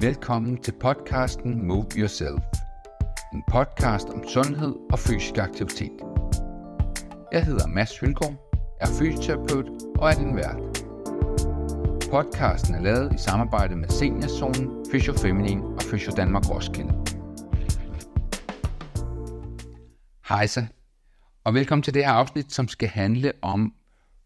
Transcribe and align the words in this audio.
Velkommen 0.00 0.62
til 0.62 0.72
podcasten 0.80 1.66
Move 1.66 1.86
Yourself. 1.96 2.42
En 3.34 3.42
podcast 3.50 4.08
om 4.08 4.28
sundhed 4.28 4.74
og 4.92 4.98
fysisk 4.98 5.38
aktivitet. 5.38 5.92
Jeg 7.32 7.44
hedder 7.44 7.66
Mads 7.66 7.98
Hylgaard, 7.98 8.34
er 8.80 8.86
fysioterapeut 8.86 9.68
og 9.98 10.10
er 10.10 10.14
din 10.14 10.36
vært. 10.36 10.84
Podcasten 12.10 12.74
er 12.74 12.82
lavet 12.82 13.14
i 13.14 13.18
samarbejde 13.18 13.76
med 13.76 13.88
Seniorzonen, 13.88 14.86
Fysiofeminin 14.92 15.62
og 15.62 15.82
Fysio 15.82 16.12
Danmark 16.16 16.50
Roskilde. 16.50 16.94
Hej 20.28 20.46
så, 20.46 20.66
og 21.44 21.54
velkommen 21.54 21.82
til 21.82 21.94
det 21.94 22.04
her 22.04 22.12
afsnit, 22.12 22.52
som 22.52 22.68
skal 22.68 22.88
handle 22.88 23.32
om, 23.42 23.74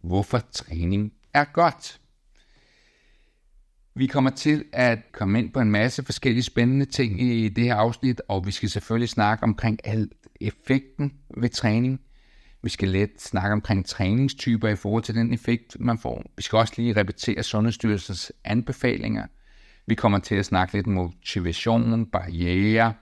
hvorfor 0.00 0.38
træning 0.52 1.12
er 1.34 1.44
godt. 1.44 2.00
Vi 3.98 4.06
kommer 4.06 4.30
til 4.30 4.64
at 4.72 4.98
komme 5.12 5.38
ind 5.38 5.52
på 5.52 5.60
en 5.60 5.70
masse 5.70 6.04
forskellige 6.04 6.42
spændende 6.42 6.84
ting 6.84 7.22
i 7.22 7.48
det 7.48 7.64
her 7.64 7.74
afsnit, 7.74 8.22
og 8.28 8.46
vi 8.46 8.50
skal 8.50 8.70
selvfølgelig 8.70 9.08
snakke 9.08 9.44
omkring 9.44 9.78
alt 9.84 10.12
effekten 10.40 11.12
ved 11.36 11.48
træning. 11.48 12.00
Vi 12.62 12.70
skal 12.70 12.88
lidt 12.88 13.22
snakke 13.22 13.52
omkring 13.52 13.86
træningstyper 13.86 14.68
i 14.68 14.76
forhold 14.76 15.02
til 15.02 15.14
den 15.14 15.34
effekt, 15.34 15.76
man 15.80 15.98
får. 15.98 16.22
Vi 16.36 16.42
skal 16.42 16.56
også 16.56 16.74
lige 16.76 16.96
repetere 16.96 17.42
Sundhedsstyrelsens 17.42 18.32
anbefalinger. 18.44 19.26
Vi 19.86 19.94
kommer 19.94 20.18
til 20.18 20.34
at 20.34 20.46
snakke 20.46 20.74
lidt 20.74 20.86
motivation, 20.86 22.06
barriere, 22.06 22.94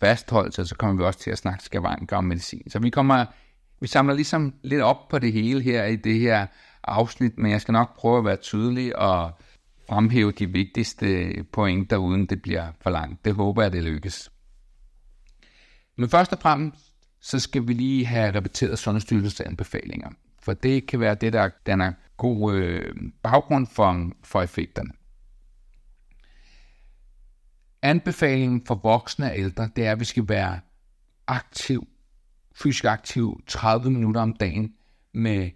fastholdelse, 0.00 0.62
og 0.62 0.66
så 0.66 0.74
kommer 0.74 0.96
vi 0.96 1.06
også 1.06 1.18
til 1.18 1.30
at 1.30 1.38
snakke 1.38 1.64
skavanker 1.64 2.16
og 2.16 2.24
medicin. 2.24 2.70
Så 2.70 2.78
vi 2.78 2.90
kommer, 2.90 3.24
vi 3.80 3.86
samler 3.86 4.14
ligesom 4.14 4.54
lidt 4.62 4.82
op 4.82 5.08
på 5.08 5.18
det 5.18 5.32
hele 5.32 5.62
her 5.62 5.84
i 5.84 5.96
det 5.96 6.18
her 6.18 6.46
afsnit, 6.84 7.38
men 7.38 7.50
jeg 7.50 7.60
skal 7.60 7.72
nok 7.72 7.96
prøve 7.96 8.18
at 8.18 8.24
være 8.24 8.36
tydelig 8.36 8.98
og 8.98 9.32
fremhæve 9.88 10.32
de 10.32 10.46
vigtigste 10.46 11.34
pointer, 11.52 11.96
uden 11.96 12.26
det 12.26 12.42
bliver 12.42 12.72
for 12.80 12.90
langt. 12.90 13.24
Det 13.24 13.34
håber 13.34 13.62
jeg, 13.62 13.72
det 13.72 13.84
lykkes. 13.84 14.30
Men 15.96 16.08
først 16.08 16.32
og 16.32 16.38
fremmest, 16.38 16.92
så 17.20 17.38
skal 17.38 17.68
vi 17.68 17.72
lige 17.72 18.06
have 18.06 18.34
repeteret 18.34 18.78
Sundhedsstyrelsens 18.78 19.40
anbefalinger. 19.40 20.10
For 20.42 20.52
det 20.52 20.86
kan 20.86 21.00
være 21.00 21.14
det, 21.14 21.32
der 21.32 21.48
danner 21.66 21.92
god 22.16 22.54
øh, 22.54 22.94
baggrund 23.22 23.66
for, 23.66 24.10
for 24.24 24.42
effekterne. 24.42 24.90
Anbefalingen 27.82 28.66
for 28.66 28.74
voksne 28.74 29.26
og 29.26 29.38
ældre, 29.38 29.68
det 29.76 29.86
er, 29.86 29.92
at 29.92 30.00
vi 30.00 30.04
skal 30.04 30.28
være 30.28 30.60
aktiv, 31.26 31.88
fysisk 32.54 32.84
aktiv 32.84 33.42
30 33.46 33.90
minutter 33.90 34.20
om 34.20 34.32
dagen 34.32 34.74
med 35.12 35.50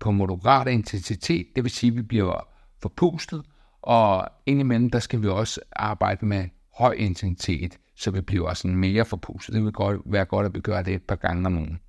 på 0.00 0.10
moderat 0.10 0.68
intensitet. 0.68 1.46
Det 1.56 1.64
vil 1.64 1.70
sige, 1.70 1.90
at 1.90 1.96
vi 1.96 2.02
bliver 2.02 2.48
forpustet, 2.82 3.44
og 3.84 4.28
indimellem, 4.46 4.90
der 4.90 4.98
skal 4.98 5.22
vi 5.22 5.28
også 5.28 5.60
arbejde 5.72 6.26
med 6.26 6.48
høj 6.74 6.92
intensitet, 6.92 7.78
så 7.96 8.10
vi 8.10 8.20
bliver 8.20 8.48
også 8.48 8.68
mere 8.68 9.04
forpustet. 9.04 9.54
Det 9.54 9.64
vil 9.64 9.72
godt, 9.72 10.00
være 10.04 10.24
godt, 10.24 10.46
at 10.46 10.54
vi 10.54 10.60
gør 10.60 10.82
det 10.82 10.94
et 10.94 11.02
par 11.02 11.16
gange 11.16 11.46
om 11.46 11.56
ugen. 11.56 11.80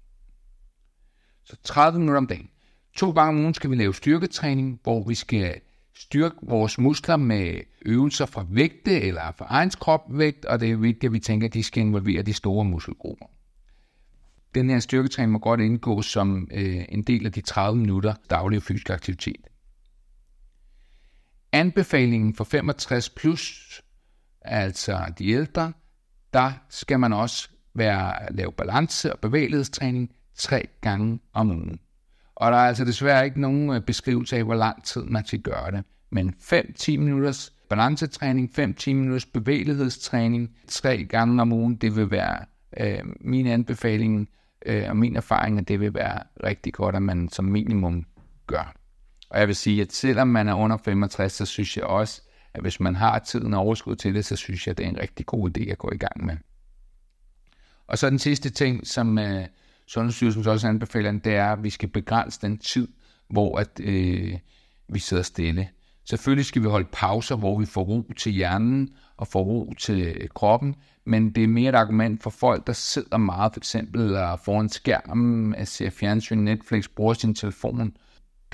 Så 1.43 1.55
30 1.63 1.99
minutter 1.99 2.17
om 2.17 2.27
dagen. 2.27 2.49
To 2.95 3.11
gange 3.11 3.29
om 3.29 3.39
ugen 3.39 3.53
skal 3.53 3.69
vi 3.69 3.75
lave 3.75 3.93
styrketræning, 3.93 4.79
hvor 4.83 5.07
vi 5.07 5.15
skal 5.15 5.61
styrke 5.95 6.35
vores 6.41 6.77
muskler 6.77 7.17
med 7.17 7.59
øvelser 7.85 8.25
fra 8.25 8.45
vægte 8.49 9.01
eller 9.01 9.31
fra 9.37 9.45
egen 9.49 9.69
kropvægt, 9.69 10.45
og 10.45 10.59
det 10.59 10.71
er 10.71 10.75
vigtigt, 10.75 11.03
at 11.03 11.13
vi 11.13 11.19
tænker, 11.19 11.47
at 11.47 11.53
de 11.53 11.63
skal 11.63 11.83
involvere 11.83 12.21
de 12.21 12.33
store 12.33 12.65
muskelgrupper. 12.65 13.25
Den 14.55 14.69
her 14.69 14.79
styrketræning 14.79 15.31
må 15.31 15.39
godt 15.39 15.59
indgå 15.59 16.01
som 16.01 16.47
øh, 16.51 16.85
en 16.89 17.01
del 17.01 17.25
af 17.25 17.31
de 17.31 17.41
30 17.41 17.79
minutter 17.79 18.13
daglig 18.29 18.63
fysisk 18.63 18.89
aktivitet. 18.89 19.47
Anbefalingen 21.55 22.35
for 22.35 22.43
65 22.43 23.09
plus, 23.09 23.81
altså 24.41 25.13
de 25.19 25.29
ældre, 25.29 25.73
der 26.33 26.51
skal 26.69 26.99
man 26.99 27.13
også 27.13 27.49
være, 27.73 28.33
lave 28.33 28.51
balance- 28.51 29.13
og 29.13 29.19
bevægelighedstræning 29.19 30.11
tre 30.35 30.67
gange 30.81 31.19
om 31.33 31.51
ugen. 31.51 31.79
Og 32.35 32.51
der 32.51 32.57
er 32.57 32.67
altså 32.67 32.85
desværre 32.85 33.25
ikke 33.25 33.41
nogen 33.41 33.69
øh, 33.69 33.81
beskrivelse 33.81 34.37
af, 34.37 34.43
hvor 34.43 34.55
lang 34.55 34.83
tid 34.83 35.03
man 35.03 35.25
skal 35.25 35.39
gøre 35.39 35.71
det. 35.71 35.83
Men 36.09 36.35
5-10 36.39 36.97
minutters 36.97 37.53
balancetræning, 37.69 38.51
5-10 38.59 38.93
minutters 38.93 39.25
bevægelighedstræning 39.25 40.55
tre 40.67 41.03
gange 41.03 41.41
om 41.41 41.51
ugen, 41.51 41.75
det 41.75 41.95
vil 41.95 42.11
være 42.11 42.39
øh, 42.79 42.99
min 43.21 43.47
anbefaling 43.47 44.29
øh, 44.65 44.89
og 44.89 44.97
min 44.97 45.15
erfaring, 45.15 45.59
at 45.59 45.67
det 45.67 45.79
vil 45.79 45.93
være 45.93 46.19
rigtig 46.43 46.73
godt, 46.73 46.95
at 46.95 47.01
man 47.01 47.29
som 47.29 47.45
minimum 47.45 48.05
gør. 48.47 48.84
Og 49.29 49.39
jeg 49.39 49.47
vil 49.47 49.55
sige, 49.55 49.81
at 49.81 49.93
selvom 49.93 50.27
man 50.27 50.49
er 50.49 50.53
under 50.53 50.77
65, 50.77 51.33
så 51.33 51.45
synes 51.45 51.77
jeg 51.77 51.85
også, 51.85 52.21
at 52.53 52.61
hvis 52.61 52.79
man 52.79 52.95
har 52.95 53.19
tiden 53.19 53.53
og 53.53 53.61
overskud 53.61 53.95
til 53.95 54.15
det, 54.15 54.25
så 54.25 54.35
synes 54.35 54.67
jeg, 54.67 54.71
at 54.71 54.77
det 54.77 54.85
er 54.85 54.89
en 54.89 54.99
rigtig 54.99 55.25
god 55.25 55.57
idé 55.57 55.71
at 55.71 55.77
gå 55.77 55.91
i 55.93 55.97
gang 55.97 56.25
med. 56.25 56.37
Og 57.87 57.97
så 57.97 58.09
den 58.09 58.19
sidste 58.19 58.49
ting, 58.49 58.87
som 58.87 59.17
øh, 59.19 59.45
Sundhedsstyrelsen 59.87 60.47
også 60.47 60.67
anbefaler, 60.67 61.11
det 61.11 61.35
er, 61.35 61.51
at 61.51 61.63
vi 61.63 61.69
skal 61.69 61.89
begrænse 61.89 62.41
den 62.41 62.57
tid, 62.57 62.87
hvor 63.29 63.59
at, 63.59 63.79
øh, 63.79 64.37
vi 64.89 64.99
sidder 64.99 65.23
stille. 65.23 65.69
Selvfølgelig 66.09 66.45
skal 66.45 66.61
vi 66.61 66.67
holde 66.67 66.87
pauser, 66.91 67.35
hvor 67.35 67.59
vi 67.59 67.65
får 67.65 67.83
ro 67.83 68.11
til 68.17 68.31
hjernen 68.31 68.89
og 69.17 69.27
får 69.27 69.43
ro 69.43 69.73
til 69.79 70.01
øh, 70.01 70.27
kroppen, 70.29 70.75
men 71.05 71.31
det 71.31 71.43
er 71.43 71.47
mere 71.47 71.69
et 71.69 71.75
argument 71.75 72.23
for 72.23 72.29
folk, 72.29 72.67
der 72.67 72.73
sidder 72.73 73.17
meget 73.17 73.53
for 73.53 73.59
eksempel 73.59 74.11
øh, 74.11 74.37
foran 74.43 74.69
skærmen, 74.69 75.55
øh, 75.59 75.67
ser 75.67 75.89
fjernsyn, 75.89 76.37
Netflix, 76.37 76.87
bruger 76.95 77.13
sin 77.13 77.35
telefon, 77.35 77.97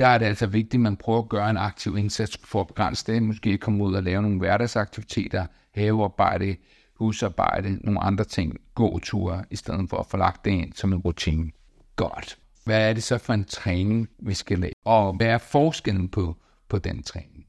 der 0.02 0.08
er 0.08 0.18
det 0.18 0.26
altså 0.26 0.48
vigtigt, 0.48 0.74
at 0.74 0.80
man 0.80 0.98
prøver 0.98 1.20
at 1.20 1.30
gøre 1.30 1.50
en 1.50 1.58
aktiv 1.58 1.98
indsats 1.98 2.38
for 2.44 2.62
at 2.62 2.68
begrænse 2.68 3.14
det. 3.14 3.24
Måske 3.24 3.58
komme 3.58 3.84
ud 3.84 3.94
og 3.94 4.04
lave 4.04 4.22
nogle 4.22 4.38
hverdagsaktiviteter, 4.38 5.46
havearbejde, 5.76 6.56
husarbejde, 6.96 7.80
nogle 7.84 8.00
andre 8.00 8.24
ting, 8.24 8.58
gåture, 8.76 9.46
i 9.52 9.56
stedet 9.56 9.90
for 9.90 9.98
at 9.98 10.06
få 10.06 10.18
lagt 10.18 10.46
det 10.46 10.52
ind 10.52 10.74
som 10.74 10.94
en 10.94 11.00
rutine. 11.00 11.52
Godt. 11.96 12.38
Hvad 12.66 12.90
er 12.90 12.94
det 12.94 13.04
så 13.04 13.18
for 13.18 13.34
en 13.34 13.46
træning, 13.46 14.08
vi 14.20 14.34
skal 14.34 14.60
lave? 14.60 14.74
Og 14.86 15.14
hvad 15.14 15.28
er 15.28 15.38
forskellen 15.38 16.10
på, 16.10 16.38
på 16.70 16.78
den 16.78 17.04
træning? 17.04 17.46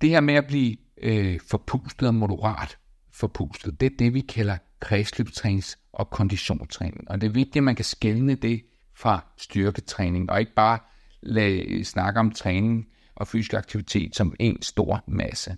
Det 0.00 0.10
her 0.10 0.20
med 0.20 0.34
at 0.34 0.46
blive 0.46 0.76
øh, 1.02 1.40
forpustet 1.50 2.08
og 2.08 2.14
moderat 2.14 2.78
forpustet, 3.12 3.80
det 3.80 3.92
er 3.92 3.96
det, 3.98 4.14
vi 4.14 4.20
kalder 4.20 4.56
kredsløbstrænings- 4.84 5.90
og 5.92 6.10
konditionstræning. 6.10 7.10
Og 7.10 7.20
det 7.20 7.26
er 7.26 7.32
vigtigt, 7.32 7.56
at 7.56 7.62
man 7.62 7.76
kan 7.76 7.84
skelne 7.84 8.34
det 8.34 8.62
fra 8.96 9.24
styrketræning, 9.36 10.30
og 10.30 10.40
ikke 10.40 10.54
bare 10.54 10.78
lade, 11.22 11.84
snakke 11.84 12.20
om 12.20 12.30
træning 12.30 12.86
og 13.16 13.28
fysisk 13.28 13.54
aktivitet 13.54 14.16
som 14.16 14.34
en 14.40 14.62
stor 14.62 15.04
masse. 15.06 15.56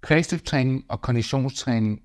Kredsløbstræning 0.00 0.84
og 0.88 1.00
konditionstræning, 1.00 2.00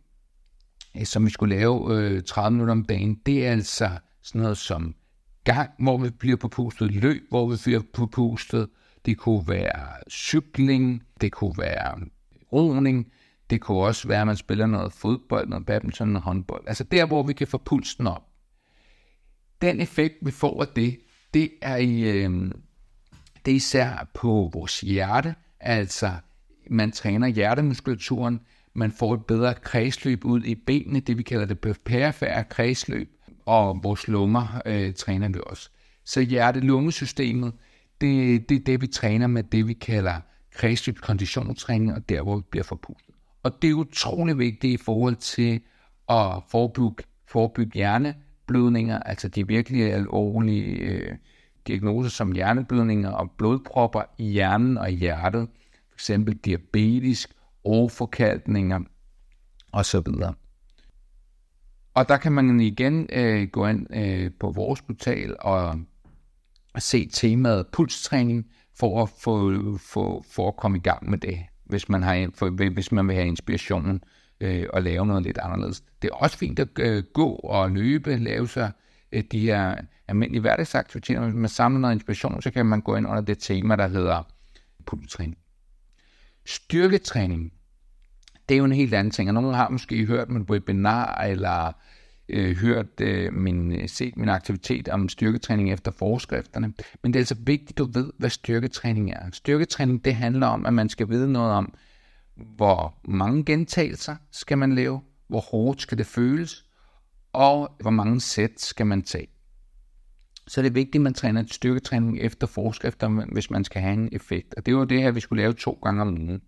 øh, 0.97 1.05
som 1.05 1.25
vi 1.25 1.29
skulle 1.29 1.55
lave 1.55 1.97
øh, 1.97 2.23
30 2.23 2.51
minutter 2.51 2.71
om 2.71 2.85
dagen, 2.85 3.15
det 3.25 3.47
er 3.47 3.51
altså 3.51 3.89
sådan 4.21 4.41
noget 4.41 4.57
som 4.57 4.95
gang, 5.43 5.69
hvor 5.79 5.97
vi 5.97 6.09
bliver 6.09 6.37
på 6.37 6.47
pustet, 6.47 6.91
løb, 6.91 7.21
hvor 7.29 7.49
vi 7.49 7.55
bliver 7.63 7.81
på 7.93 8.05
pustet, 8.05 8.69
det 9.05 9.17
kunne 9.17 9.47
være 9.47 10.09
cykling, 10.09 11.03
det 11.21 11.31
kunne 11.31 11.55
være 11.57 11.99
roning, 12.53 13.11
det 13.49 13.61
kunne 13.61 13.77
også 13.77 14.07
være, 14.07 14.21
at 14.21 14.27
man 14.27 14.37
spiller 14.37 14.65
noget 14.65 14.93
fodbold, 14.93 15.47
noget 15.47 15.65
badminton, 15.65 16.07
noget 16.07 16.23
håndbold. 16.23 16.63
Altså 16.67 16.83
der, 16.83 17.05
hvor 17.05 17.23
vi 17.23 17.33
kan 17.33 17.47
få 17.47 17.57
pulsen 17.57 18.07
op 18.07 18.28
den 19.61 19.81
effekt, 19.81 20.15
vi 20.21 20.31
får 20.31 20.61
af 20.61 20.67
det, 20.67 20.99
det 21.33 21.51
er, 21.61 21.75
i, 21.75 22.01
øh, 22.01 22.51
det 23.45 23.51
er 23.51 23.55
især 23.55 24.07
på 24.13 24.49
vores 24.53 24.81
hjerte, 24.81 25.35
altså 25.59 26.11
man 26.69 26.91
træner 26.91 27.27
hjertemuskulaturen, 27.27 28.39
man 28.73 28.91
får 28.91 29.13
et 29.13 29.25
bedre 29.25 29.53
kredsløb 29.53 30.25
ud 30.25 30.43
i 30.43 30.55
benene, 30.55 30.99
det 30.99 31.17
vi 31.17 31.23
kalder 31.23 31.45
det 31.45 31.77
perifære 31.85 32.43
kredsløb, 32.43 33.09
og 33.45 33.79
vores 33.83 34.07
lunger 34.07 34.61
øh, 34.65 34.93
træner 34.93 35.29
vi 35.29 35.39
også. 35.45 35.69
Så 36.05 36.21
hjerte-lungesystemet, 36.21 37.53
det, 38.01 38.49
det 38.49 38.55
er 38.55 38.63
det, 38.65 38.81
vi 38.81 38.87
træner 38.87 39.27
med 39.27 39.43
det, 39.43 39.67
vi 39.67 39.73
kalder 39.73 40.15
kredsløbskonditionstræning, 40.51 41.93
og 41.93 42.09
der, 42.09 42.21
hvor 42.21 42.37
vi 42.37 42.43
bliver 42.51 42.63
forpustet. 42.63 43.15
Og 43.43 43.61
det 43.61 43.69
er 43.69 43.73
utrolig 43.73 44.37
vigtigt 44.37 44.81
i 44.81 44.83
forhold 44.83 45.15
til 45.15 45.61
at 46.09 46.41
forebygge, 46.49 47.03
forebygge 47.27 47.71
hjerne, 47.73 48.15
blødninger, 48.49 48.99
altså 48.99 49.27
de 49.27 49.47
virkelig 49.47 49.93
alvorlige 49.93 50.65
øh, 50.65 51.15
diagnoser 51.67 52.09
som 52.09 52.31
hjerneblødninger 52.31 53.09
og 53.09 53.31
blodpropper 53.37 54.01
i 54.17 54.31
hjernen 54.31 54.77
og 54.77 54.91
i 54.91 54.95
hjertet, 54.95 55.47
f.eks. 55.91 56.11
diabetisk, 56.45 57.33
overforkalkninger 57.63 58.79
osv. 59.71 60.07
Og 61.93 62.09
der 62.09 62.17
kan 62.17 62.31
man 62.31 62.59
igen 62.59 63.09
øh, 63.13 63.47
gå 63.47 63.67
ind 63.67 63.95
øh, 63.95 64.31
på 64.39 64.51
vores 64.51 64.81
portal 64.81 65.35
og 65.39 65.79
se 66.77 67.07
temaet 67.07 67.67
pulstræning 67.67 68.45
for 68.79 69.03
at, 69.03 69.09
få, 69.09 69.77
få, 69.77 70.23
for 70.31 70.47
at 70.47 70.57
komme 70.57 70.77
i 70.77 70.81
gang 70.81 71.09
med 71.09 71.17
det, 71.17 71.39
hvis 71.65 71.89
man, 71.89 72.03
har, 72.03 72.29
for, 72.35 72.69
hvis 72.69 72.91
man 72.91 73.07
vil 73.07 73.15
have 73.15 73.27
inspiration 73.27 74.01
øh, 74.41 74.65
og 74.73 74.81
lave 74.81 75.05
noget 75.05 75.23
lidt 75.23 75.37
anderledes. 75.37 75.83
Det 76.01 76.09
er 76.09 76.15
også 76.15 76.37
fint 76.37 76.59
at 76.59 76.67
øh, 76.79 77.03
gå 77.13 77.29
og 77.29 77.71
løbe, 77.71 78.17
lave 78.17 78.47
sig 78.47 78.71
øh, 79.11 79.23
de 79.31 79.39
her 79.39 79.75
almindelige 80.07 80.41
hverdagsaktiviteter. 80.41 81.21
Hvis 81.21 81.33
man 81.33 81.49
samler 81.49 81.79
noget 81.79 81.93
inspiration, 81.93 82.41
så 82.41 82.51
kan 82.51 82.65
man 82.65 82.81
gå 82.81 82.95
ind 82.95 83.07
under 83.07 83.21
det 83.21 83.37
tema, 83.39 83.75
der 83.75 83.87
hedder 83.87 84.27
pulstræning. 84.85 85.37
Styrketræning, 86.45 87.53
det 88.49 88.55
er 88.55 88.57
jo 88.57 88.65
en 88.65 88.71
helt 88.71 88.93
anden 88.93 89.11
ting, 89.11 89.29
og 89.29 89.33
nogen 89.33 89.53
har 89.53 89.69
måske 89.69 90.05
hørt 90.05 90.29
min 90.29 90.41
webinar, 90.41 91.21
eller 91.21 91.71
øh, 92.29 92.57
hørt 92.57 93.01
øh, 93.01 93.33
min, 93.33 93.71
øh, 93.71 93.89
set 93.89 94.17
min 94.17 94.29
aktivitet 94.29 94.89
om 94.89 95.09
styrketræning 95.09 95.73
efter 95.73 95.91
forskrifterne. 95.91 96.73
Men 97.03 97.13
det 97.13 97.19
er 97.19 97.21
altså 97.21 97.35
vigtigt, 97.39 97.71
at 97.71 97.77
du 97.77 97.91
ved, 97.93 98.11
hvad 98.17 98.29
styrketræning 98.29 99.11
er. 99.11 99.29
Styrketræning, 99.33 100.05
det 100.05 100.15
handler 100.15 100.47
om, 100.47 100.65
at 100.65 100.73
man 100.73 100.89
skal 100.89 101.09
vide 101.09 101.31
noget 101.31 101.51
om, 101.51 101.73
hvor 102.55 102.99
mange 103.03 103.45
gentagelser 103.45 104.15
skal 104.31 104.57
man 104.57 104.75
lave, 104.75 105.01
hvor 105.27 105.39
hårdt 105.39 105.81
skal 105.81 105.97
det 105.97 106.05
føles, 106.05 106.65
og 107.33 107.71
hvor 107.81 107.91
mange 107.91 108.21
sæt 108.21 108.51
skal 108.57 108.85
man 108.85 109.01
tage. 109.01 109.27
Så 110.47 110.61
det 110.61 110.67
er 110.67 110.73
vigtigt, 110.73 110.95
at 110.95 111.01
man 111.01 111.13
træner 111.13 111.43
styrketræning 111.47 112.19
efter 112.19 112.47
forskrifter, 112.47 113.25
hvis 113.31 113.49
man 113.49 113.63
skal 113.63 113.81
have 113.81 113.93
en 113.93 114.09
effekt. 114.11 114.53
Og 114.57 114.65
det 114.65 114.75
var 114.75 114.85
det 114.85 115.01
her, 115.01 115.11
vi 115.11 115.19
skulle 115.19 115.41
lave 115.41 115.53
to 115.53 115.79
gange 115.83 116.01
om 116.01 116.07
ugen. 116.07 116.41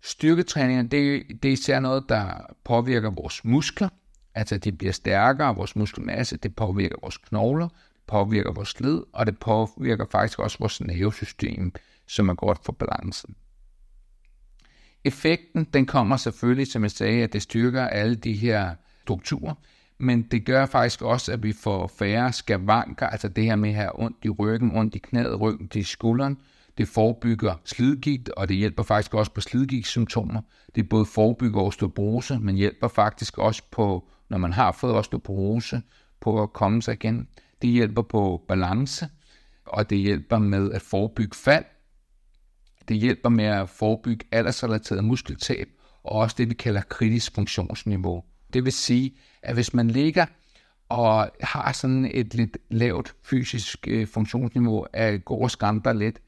Styrketræning, 0.00 0.90
det, 0.90 1.22
det 1.42 1.48
er 1.48 1.52
især 1.52 1.80
noget, 1.80 2.04
der 2.08 2.54
påvirker 2.64 3.10
vores 3.10 3.44
muskler, 3.44 3.88
altså 4.34 4.58
de 4.58 4.72
bliver 4.72 4.92
stærkere, 4.92 5.56
vores 5.56 5.76
muskelmasse, 5.76 6.36
det 6.36 6.56
påvirker 6.56 6.96
vores 7.02 7.16
knogler, 7.16 7.68
det 7.68 8.02
påvirker 8.06 8.52
vores 8.52 8.80
led, 8.80 9.02
og 9.12 9.26
det 9.26 9.38
påvirker 9.38 10.06
faktisk 10.10 10.38
også 10.38 10.58
vores 10.58 10.80
nervesystem, 10.80 11.72
som 12.06 12.28
er 12.28 12.34
godt 12.34 12.64
for 12.64 12.72
balancen. 12.72 13.36
Effekten, 15.04 15.64
den 15.64 15.86
kommer 15.86 16.16
selvfølgelig, 16.16 16.66
som 16.66 16.82
jeg 16.82 16.90
sagde, 16.90 17.22
at 17.22 17.32
det 17.32 17.42
styrker 17.42 17.86
alle 17.86 18.14
de 18.14 18.32
her 18.32 18.74
strukturer, 19.02 19.54
men 19.98 20.22
det 20.22 20.46
gør 20.46 20.66
faktisk 20.66 21.02
også, 21.02 21.32
at 21.32 21.42
vi 21.42 21.52
får 21.52 21.86
færre 21.86 22.32
skavanker, 22.32 23.06
altså 23.06 23.28
det 23.28 23.44
her 23.44 23.56
med 23.56 23.68
at 23.68 23.74
have 23.74 24.00
ondt 24.00 24.16
i 24.22 24.28
ryggen, 24.28 24.76
ondt 24.76 24.94
i 24.94 24.98
knæet, 24.98 25.40
ryggen 25.40 25.68
til 25.68 25.86
skulderen. 25.86 26.38
Det 26.78 26.88
forebygger 26.88 27.54
slidgigt, 27.64 28.28
og 28.28 28.48
det 28.48 28.56
hjælper 28.56 28.82
faktisk 28.82 29.14
også 29.14 29.32
på 29.32 29.40
slidgigtsymptomer. 29.40 30.40
Det 30.74 30.88
både 30.88 31.06
forebygger 31.06 31.60
osteoporose, 31.60 32.38
men 32.38 32.56
hjælper 32.56 32.88
faktisk 32.88 33.38
også 33.38 33.62
på, 33.70 34.08
når 34.28 34.38
man 34.38 34.52
har 34.52 34.72
fået 34.72 34.94
osteoporose, 34.94 35.82
på 36.20 36.42
at 36.42 36.52
komme 36.52 36.82
sig 36.82 36.94
igen. 36.94 37.28
Det 37.62 37.70
hjælper 37.70 38.02
på 38.02 38.44
balance, 38.48 39.08
og 39.66 39.90
det 39.90 39.98
hjælper 39.98 40.38
med 40.38 40.72
at 40.72 40.82
forebygge 40.82 41.36
fald. 41.36 41.64
Det 42.88 42.96
hjælper 42.96 43.28
med 43.28 43.44
at 43.44 43.68
forebygge 43.68 44.26
aldersrelateret 44.32 45.04
muskeltab, 45.04 45.68
og 46.04 46.12
også 46.12 46.34
det, 46.38 46.48
vi 46.48 46.54
kalder 46.54 46.80
kritisk 46.80 47.34
funktionsniveau. 47.34 48.24
Det 48.52 48.64
vil 48.64 48.72
sige, 48.72 49.16
at 49.42 49.54
hvis 49.54 49.74
man 49.74 49.88
ligger 49.88 50.26
og 50.88 51.30
har 51.40 51.72
sådan 51.72 52.10
et 52.14 52.34
lidt 52.34 52.58
lavt 52.70 53.14
fysisk 53.24 53.88
øh, 53.88 54.06
funktionsniveau, 54.06 54.86
at 54.92 55.24
går 55.24 55.42
og 55.42 55.50
skamper 55.50 55.92
lidt, 55.92 56.22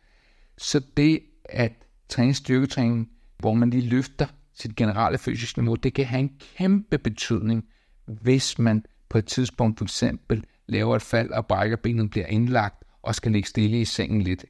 så 0.59 0.83
det 0.97 1.21
at 1.45 1.73
træne 2.09 2.35
styrketræning, 2.35 3.09
hvor 3.39 3.55
man 3.55 3.71
lige 3.71 3.89
løfter 3.89 4.27
sit 4.55 4.77
generelle 4.77 5.19
fysiske 5.19 5.61
niveau, 5.61 5.75
det 5.75 5.95
kan 5.95 6.05
have 6.05 6.21
en 6.21 6.33
kæmpe 6.57 6.99
betydning, 6.99 7.65
hvis 8.07 8.59
man 8.59 8.85
på 9.09 9.19
et 9.19 9.27
tidspunkt 9.27 9.79
for 9.79 9.85
eksempel 9.85 10.45
laver 10.67 10.97
et 10.97 11.03
fald 11.03 11.31
og 11.31 11.47
brækker 11.47 11.77
benet, 11.77 12.11
bliver 12.11 12.27
indlagt 12.27 12.85
og 13.03 13.15
skal 13.15 13.33
ligge 13.33 13.49
stille 13.49 13.81
i 13.81 13.85
sengen 13.85 14.23
lidt. 14.23 14.45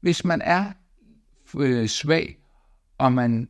Hvis 0.00 0.24
man 0.24 0.42
er 0.42 0.72
øh, 1.58 1.86
svag, 1.86 2.38
og 2.98 3.12
man 3.12 3.48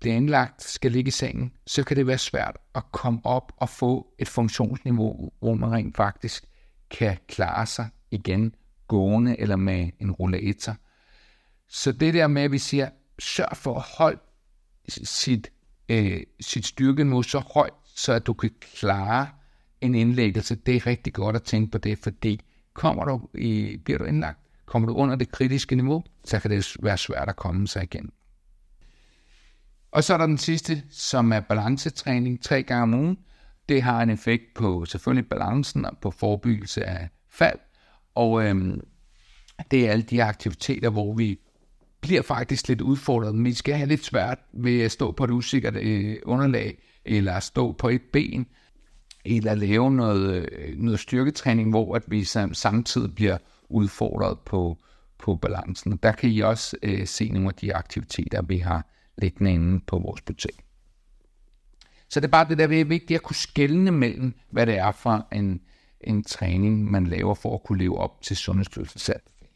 bliver 0.00 0.16
indlagt, 0.16 0.62
skal 0.62 0.92
ligge 0.92 1.08
i 1.08 1.10
sengen, 1.10 1.52
så 1.66 1.84
kan 1.84 1.96
det 1.96 2.06
være 2.06 2.18
svært 2.18 2.56
at 2.74 2.82
komme 2.92 3.20
op 3.24 3.52
og 3.56 3.68
få 3.68 4.14
et 4.18 4.28
funktionsniveau, 4.28 5.32
hvor 5.40 5.54
man 5.54 5.72
rent 5.72 5.96
faktisk 5.96 6.44
kan 6.90 7.16
klare 7.28 7.66
sig 7.66 7.88
igen 8.10 8.54
gående 8.88 9.40
eller 9.40 9.56
med 9.56 9.90
en 10.00 10.12
rollator. 10.12 10.76
Så 11.68 11.92
det 11.92 12.14
der 12.14 12.26
med, 12.26 12.42
at 12.42 12.52
vi 12.52 12.58
siger, 12.58 12.88
sørg 13.18 13.56
for 13.56 13.74
at 13.74 13.84
holde 13.98 14.20
sit, 14.88 15.52
øh, 15.88 16.20
sit 16.40 16.66
styrkeniveau 16.66 17.22
så 17.22 17.38
højt, 17.54 17.72
så 17.84 18.12
at 18.12 18.26
du 18.26 18.32
kan 18.32 18.50
klare 18.60 19.28
en 19.80 19.94
indlæggelse, 19.94 20.54
det 20.54 20.76
er 20.76 20.86
rigtig 20.86 21.12
godt 21.12 21.36
at 21.36 21.42
tænke 21.42 21.70
på 21.70 21.78
det, 21.78 21.98
fordi 21.98 22.40
kommer 22.74 23.04
du 23.04 23.28
i, 23.34 23.76
bliver 23.84 23.98
du 23.98 24.04
indlagt, 24.04 24.38
kommer 24.70 24.88
du 24.88 24.94
under 24.94 25.16
det 25.16 25.32
kritiske 25.32 25.76
niveau, 25.76 26.04
så 26.24 26.40
kan 26.40 26.50
det 26.50 26.76
være 26.82 26.98
svært 26.98 27.28
at 27.28 27.36
komme 27.36 27.68
sig 27.68 27.82
igen. 27.82 28.10
Og 29.92 30.04
så 30.04 30.14
er 30.14 30.18
der 30.18 30.26
den 30.26 30.38
sidste, 30.38 30.82
som 30.90 31.32
er 31.32 31.40
balancetræning 31.40 32.42
tre 32.42 32.62
gange 32.62 32.82
om 32.82 32.94
ugen. 32.94 33.18
Det 33.68 33.82
har 33.82 34.02
en 34.02 34.10
effekt 34.10 34.42
på 34.54 34.84
selvfølgelig 34.84 35.28
balancen 35.28 35.84
og 35.84 35.98
på 36.02 36.10
forebyggelse 36.10 36.84
af 36.84 37.08
fald. 37.30 37.58
Og 38.14 38.44
øhm, 38.44 38.80
det 39.70 39.86
er 39.86 39.92
alle 39.92 40.02
de 40.02 40.24
aktiviteter, 40.24 40.90
hvor 40.90 41.14
vi 41.14 41.38
bliver 42.00 42.22
faktisk 42.22 42.68
lidt 42.68 42.80
udfordret. 42.80 43.34
Men 43.34 43.44
vi 43.44 43.54
skal 43.54 43.74
have 43.74 43.88
lidt 43.88 44.04
svært 44.04 44.38
ved 44.52 44.80
at 44.80 44.92
stå 44.92 45.12
på 45.12 45.24
et 45.24 45.30
usikkert 45.30 45.76
øh, 45.76 46.16
underlag, 46.26 46.82
eller 47.04 47.40
stå 47.40 47.72
på 47.72 47.88
et 47.88 48.02
ben, 48.12 48.46
eller 49.24 49.54
lave 49.54 49.90
noget, 49.90 50.48
øh, 50.52 50.78
noget 50.78 51.00
styrketræning, 51.00 51.70
hvor 51.70 51.96
at 51.96 52.02
vi 52.08 52.24
samtidig 52.52 53.14
bliver 53.14 53.38
udfordret 53.70 54.38
på, 54.38 54.78
på 55.18 55.36
balancen. 55.36 55.96
Der 55.96 56.12
kan 56.12 56.30
I 56.30 56.40
også 56.40 56.76
øh, 56.82 57.06
se 57.06 57.28
nogle 57.28 57.48
af 57.48 57.54
de 57.54 57.74
aktiviteter, 57.74 58.42
vi 58.42 58.58
har 58.58 58.86
liggende 59.18 59.52
inde 59.52 59.80
på 59.80 59.98
vores 59.98 60.20
butik. 60.20 60.64
Så 62.08 62.20
det 62.20 62.26
er 62.26 62.30
bare 62.30 62.48
det 62.48 62.58
der, 62.58 62.66
det 62.66 62.80
er 62.80 62.84
vigtigt 62.84 63.16
at 63.18 63.22
kunne 63.22 63.36
skelne 63.36 63.90
mellem, 63.90 64.34
hvad 64.50 64.66
det 64.66 64.78
er 64.78 64.92
for 64.92 65.26
en, 65.32 65.60
en 66.00 66.24
træning, 66.24 66.90
man 66.90 67.06
laver 67.06 67.34
for 67.34 67.54
at 67.54 67.62
kunne 67.62 67.78
leve 67.78 67.98
op 67.98 68.22
til 68.22 68.36
Sundhedsstyrelsens 68.36 69.08
anbefaling. 69.08 69.52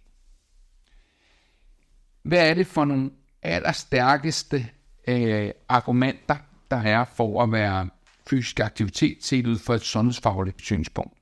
Hvad 2.22 2.50
er 2.50 2.55
det 2.55 2.67
for 2.67 2.84
nogle 2.84 3.10
allerstærkeste 3.43 4.67
øh, 5.08 5.50
argumenter, 5.69 6.37
der 6.70 6.76
er 6.76 7.05
for 7.05 7.43
at 7.43 7.52
være 7.52 7.88
fysisk 8.26 8.60
aktivitet 8.60 9.25
set 9.25 9.46
ud 9.46 9.58
fra 9.58 9.75
et 9.75 9.82
sundhedsfagligt 9.82 10.62
synspunkt? 10.62 11.19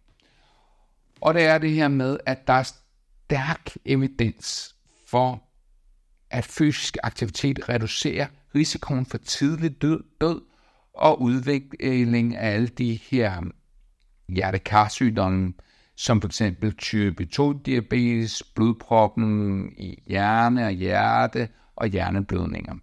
Og 1.20 1.34
det 1.34 1.42
er 1.42 1.58
det 1.58 1.70
her 1.70 1.88
med, 1.88 2.18
at 2.26 2.46
der 2.46 2.52
er 2.52 2.72
stærk 3.32 3.76
evidens 3.84 4.76
for 5.06 5.42
at 6.30 6.44
fysisk 6.44 6.96
aktivitet 7.02 7.68
reducerer 7.68 8.26
risikoen 8.54 9.06
for 9.06 9.18
tidlig 9.18 9.82
død, 9.82 10.02
død 10.20 10.40
og 10.94 11.22
udvikling 11.22 12.36
af 12.36 12.54
alle 12.54 12.68
de 12.68 12.94
her 13.10 13.42
hjertekarsygdomme, 14.28 15.52
som 15.96 16.20
for 16.20 16.28
eksempel 16.28 16.76
type 16.76 17.28
2-diabetes, 17.34 18.42
blodproppen 18.54 19.72
i 19.78 20.02
hjerne 20.06 20.66
og 20.66 20.72
hjerte 20.72 21.48
og 21.76 21.86
hjerneblødninger. 21.86 22.74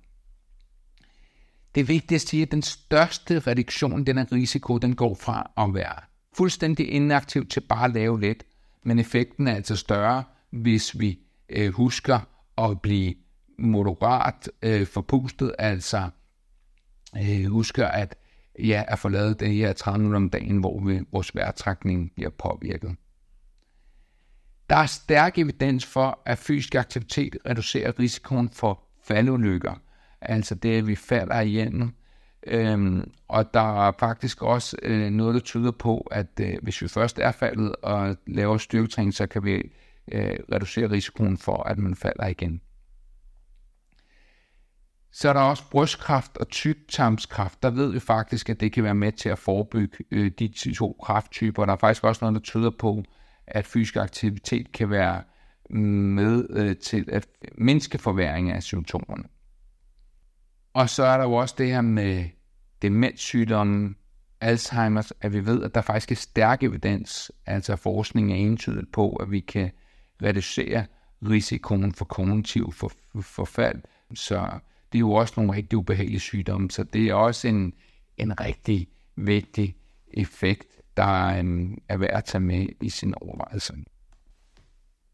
Det 1.76 1.82
er 1.82 1.86
vigtigt 1.86 2.22
at 2.24 2.30
sige, 2.30 2.44
at 2.44 2.52
den 2.52 2.62
største 2.62 3.40
reduktion 3.40 4.04
den 4.04 4.18
her 4.18 4.32
risiko, 4.32 4.78
den 4.78 4.96
går 4.96 5.16
fra 5.16 5.52
at 5.58 5.74
være 5.74 5.96
fuldstændig 6.38 6.92
inaktiv 6.92 7.48
til 7.48 7.62
bare 7.62 7.86
at 7.86 7.94
lave 7.94 8.20
lidt, 8.20 8.44
men 8.84 9.00
effekten 9.00 9.48
er 9.48 9.56
altså 9.56 9.76
større, 9.76 10.24
hvis 10.52 11.00
vi 11.00 11.20
øh, 11.50 11.74
husker 11.74 12.20
at 12.58 12.82
blive 12.82 13.16
moderat 13.60 14.50
øh, 14.62 14.88
forpustet, 14.88 15.56
altså 15.60 16.10
øh, 17.18 17.46
husker 17.46 17.88
at 17.88 18.16
ja, 18.60 18.84
at 18.88 19.00
få 19.00 19.10
lavet 19.10 19.40
det 19.40 19.54
her 19.54 19.74
30 19.74 19.98
minutter 19.98 20.18
om 20.18 20.30
dagen, 20.30 20.58
hvor 20.58 20.80
vi, 20.80 21.02
vores 21.12 21.36
vejrtrækning 21.36 22.12
bliver 22.16 22.30
påvirket. 22.30 22.96
Der 24.70 24.76
er 24.76 24.86
stærk 24.86 25.38
evidens 25.38 25.86
for, 25.86 26.22
at 26.26 26.38
fysisk 26.38 26.76
aktivitet 26.76 27.38
reducerer 27.46 28.00
risikoen 28.00 28.50
for 28.50 28.84
faldulykker, 29.04 29.82
altså 30.22 30.56
det, 30.56 30.78
at 30.78 30.88
vi 30.88 30.96
falder 30.96 31.40
igennem. 31.40 31.92
Øhm, 32.48 33.12
og 33.28 33.54
der 33.54 33.88
er 33.88 33.92
faktisk 34.00 34.42
også 34.42 34.78
øh, 34.84 35.10
noget, 35.10 35.34
der 35.34 35.40
tyder 35.40 35.72
på, 35.72 36.08
at 36.12 36.28
øh, 36.42 36.54
hvis 36.62 36.82
vi 36.82 36.88
først 36.88 37.20
er 37.20 37.32
faldet 37.32 37.76
og 37.76 38.18
laver 38.28 38.58
styrketræning, 38.58 39.14
så 39.14 39.28
kan 39.28 39.44
vi 39.44 39.72
øh, 40.12 40.40
reducere 40.52 40.92
risikoen 40.92 41.38
for, 41.38 41.64
at 41.64 41.78
man 41.78 41.96
falder 41.96 42.28
igen. 42.28 42.62
Så 45.12 45.30
er 45.30 45.34
der 45.34 45.42
også 45.42 45.70
brystkræft 45.72 46.38
og 46.38 46.48
tyktarmskræft. 46.48 47.64
Der 47.64 47.70
ved 47.70 47.92
vi 47.92 48.00
faktisk, 48.00 48.50
at 48.50 48.60
det 48.60 48.72
kan 48.72 48.84
være 48.84 48.96
med 48.96 49.12
til 49.12 49.30
at 49.30 49.40
forebygge 49.40 49.98
øh, 50.12 50.32
de 50.40 50.74
to 50.74 51.00
kræfttyper. 51.04 51.66
Der 51.66 51.74
er 51.74 51.78
faktisk 51.78 52.04
også 52.04 52.26
noget, 52.26 52.36
der 52.36 52.42
tyder 52.42 52.72
på, 52.80 53.04
at 53.48 53.66
fysisk 53.66 53.96
aktivitet 53.96 54.72
kan 54.72 54.90
være 54.90 55.24
mm, 55.70 55.80
med 55.82 56.48
øh, 56.50 56.78
til 56.78 57.06
at 57.12 57.28
mindske 57.58 57.98
forværing 57.98 58.52
af 58.52 58.64
symptomerne. 58.64 59.24
Og 60.74 60.90
så 60.90 61.04
er 61.04 61.18
der 61.18 61.24
jo 61.24 61.34
også 61.34 61.56
det 61.58 61.68
her 61.68 61.82
med 61.82 62.26
demenssygdommen, 62.82 63.96
Alzheimer's, 64.44 65.10
at 65.22 65.34
vi 65.34 65.46
ved, 65.46 65.64
at 65.64 65.76
der 65.76 65.82
faktisk 65.82 66.12
er 66.12 66.16
stærk 66.16 66.64
evidens, 66.64 67.32
altså 67.46 67.76
forskning 67.76 68.32
er 68.32 68.36
entydigt 68.36 68.92
på, 68.92 69.16
at 69.16 69.32
vi 69.32 69.40
kan 69.40 69.72
reducere 70.24 70.86
risikoen 71.30 71.94
for 71.94 72.06
kognitiv 72.06 72.74
forfald. 73.22 73.82
Så 74.14 74.50
det 74.92 74.98
er 74.98 75.00
jo 75.00 75.12
også 75.12 75.34
nogle 75.38 75.54
rigtig 75.54 75.78
ubehagelige 75.78 76.20
sygdomme, 76.20 76.72
så 76.72 76.84
det 76.84 77.10
er 77.10 77.14
også 77.14 77.48
en, 77.48 77.74
en 78.18 78.40
rigtig 78.40 78.88
vigtig 79.16 79.76
effekt, 80.14 80.68
der 80.98 81.04
er, 81.04 81.40
um, 81.40 81.78
er 81.90 81.98
værd 81.98 82.14
at 82.14 82.26
tage 82.26 82.42
med 82.42 82.68
i 82.82 82.90
sin 82.90 83.14
overvejelse. 83.22 83.74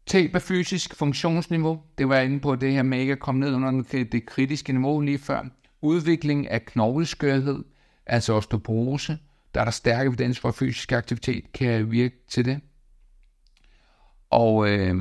Tab 0.06 0.34
af 0.34 0.42
fysisk 0.42 0.94
funktionsniveau, 0.94 1.82
det 1.98 2.08
var 2.08 2.16
jeg 2.16 2.24
inde 2.24 2.40
på 2.40 2.56
det 2.56 2.72
her 2.72 2.82
med 2.82 2.98
ikke 2.98 3.12
at 3.12 3.20
komme 3.20 3.40
ned 3.40 3.54
under 3.54 3.82
det 3.92 4.26
kritiske 4.26 4.72
niveau 4.72 5.00
lige 5.00 5.18
før. 5.18 5.42
Udvikling 5.82 6.50
af 6.50 6.64
knogleskørhed, 6.64 7.64
altså 8.06 8.32
osteoporose, 8.32 9.18
der 9.54 9.60
er 9.60 9.64
der 9.64 9.72
stærk 9.72 10.06
evidens 10.06 10.40
for, 10.40 10.48
at 10.48 10.54
fysisk 10.54 10.92
aktivitet 10.92 11.52
kan 11.52 11.90
virke 11.90 12.16
til 12.28 12.44
det. 12.44 12.60
Og 14.30 14.68
øh, 14.68 14.96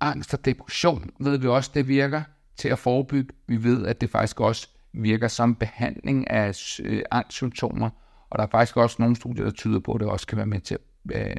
ah, 0.00 0.10
angst 0.10 0.34
og 0.34 0.44
depression 0.44 1.10
ved 1.20 1.38
vi 1.38 1.46
også, 1.46 1.70
det 1.74 1.88
virker 1.88 2.22
til 2.56 2.68
at 2.68 2.78
forebygge. 2.78 3.34
Vi 3.46 3.62
ved, 3.62 3.86
at 3.86 4.00
det 4.00 4.10
faktisk 4.10 4.40
også 4.40 4.68
virker 4.92 5.28
som 5.28 5.54
behandling 5.54 6.30
af 6.30 6.78
øh, 6.84 7.02
angstsymptomer, 7.10 7.90
og 8.30 8.38
der 8.38 8.44
er 8.44 8.50
faktisk 8.50 8.76
også 8.76 8.96
nogle 8.98 9.16
studier, 9.16 9.44
der 9.44 9.50
tyder 9.50 9.80
på, 9.80 9.92
at 9.92 10.00
det 10.00 10.08
også 10.08 10.26
kan 10.26 10.38
være 10.38 10.46
med 10.46 10.60
til, 10.60 10.78
øh, 11.12 11.36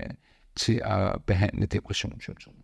til 0.56 0.82
at 0.86 1.24
behandle 1.24 1.66
depressionssymptomer. 1.66 2.62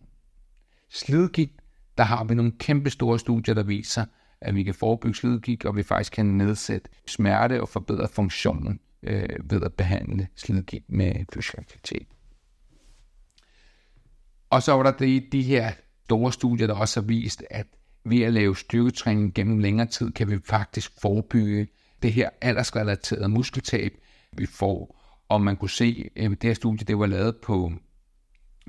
Slidgigt, 0.90 1.52
der 1.98 2.04
har 2.04 2.24
vi 2.24 2.34
nogle 2.34 2.52
kæmpe 2.58 2.90
store 2.90 3.18
studier, 3.18 3.54
der 3.54 3.62
viser, 3.62 4.04
at 4.40 4.54
vi 4.54 4.62
kan 4.62 4.74
forebygge 4.74 5.16
slidgigt, 5.16 5.64
og 5.64 5.76
vi 5.76 5.82
faktisk 5.82 6.12
kan 6.12 6.26
nedsætte 6.26 6.90
smerte 7.06 7.60
og 7.60 7.68
forbedre 7.68 8.08
funktionen 8.08 8.80
øh, 9.02 9.28
ved 9.50 9.62
at 9.62 9.74
behandle 9.74 10.28
slidgigt 10.36 10.84
med 10.88 11.14
fysisk 11.32 11.58
aktivitet. 11.58 12.06
Og 14.50 14.62
så 14.62 14.72
var 14.72 14.82
der 14.82 14.90
de, 14.90 15.20
de 15.32 15.42
her 15.42 15.72
store 16.04 16.32
studier, 16.32 16.66
der 16.66 16.74
også 16.74 17.00
har 17.00 17.06
vist, 17.06 17.44
at 17.50 17.66
ved 18.04 18.22
at 18.22 18.32
lave 18.32 18.56
styrketræning 18.56 19.34
gennem 19.34 19.58
længere 19.58 19.86
tid, 19.86 20.12
kan 20.12 20.30
vi 20.30 20.38
faktisk 20.44 20.92
forebygge 21.00 21.68
det 22.02 22.12
her 22.12 22.30
aldersrelaterede 22.40 23.28
muskeltab, 23.28 23.92
vi 24.32 24.46
får. 24.46 25.02
Og 25.28 25.40
man 25.40 25.56
kunne 25.56 25.70
se, 25.70 26.10
at 26.16 26.30
det 26.30 26.42
her 26.42 26.54
studie 26.54 26.84
det 26.86 26.98
var 26.98 27.06
lavet 27.06 27.36
på 27.36 27.72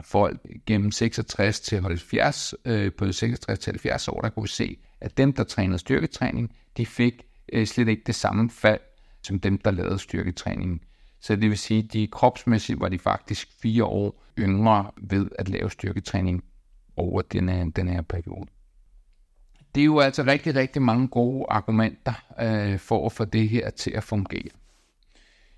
folk 0.02 0.40
gennem 0.66 0.92
66 0.92 1.60
til 1.60 1.82
70, 1.82 2.54
øh, 2.66 2.92
på 2.94 3.12
66 3.12 3.60
til 3.60 3.72
70 3.72 4.08
år, 4.08 4.22
der 4.22 4.30
kunne 4.30 4.44
vi 4.44 4.50
se, 4.50 4.78
at 5.02 5.18
dem, 5.18 5.34
der 5.34 5.44
trænede 5.44 5.80
styrketræning, 5.80 6.56
de 6.78 6.86
fik 6.86 7.14
øh, 7.54 7.68
slet 7.68 7.88
ikke 7.88 8.04
det 8.08 8.16
samme 8.16 8.50
fald, 8.50 8.80
som 9.24 9.40
dem, 9.40 9.58
der 9.58 9.72
lavede 9.72 10.00
styrketræning. 10.00 10.82
Så 11.20 11.36
det 11.36 11.50
vil 11.50 11.58
sige, 11.58 11.84
at 11.84 11.94
de 11.94 12.08
kropsmæssigt 12.08 12.80
var 12.80 12.90
de 12.90 13.00
faktisk 13.00 13.50
fire 13.62 13.84
år 13.86 14.24
yngre 14.40 14.92
ved 14.98 15.30
at 15.40 15.50
lave 15.50 15.72
styrketræning 15.72 16.44
over 16.96 17.22
den 17.22 17.50
her, 17.50 17.66
den 17.66 17.88
her 17.88 18.02
periode. 18.02 18.48
Det 19.76 19.82
er 19.82 19.86
jo 19.86 20.00
altså 20.00 20.24
rigtig, 20.24 20.56
rigtig 20.56 20.82
mange 20.82 21.08
gode 21.08 21.46
argumenter 21.50 22.14
øh, 22.42 22.80
for 22.80 23.06
at 23.06 23.12
få 23.12 23.26
det 23.26 23.50
her 23.50 23.70
til 23.70 23.92
at 23.92 24.04
fungere. 24.04 24.50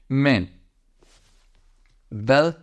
Men 0.08 0.48
hvad 2.10 2.54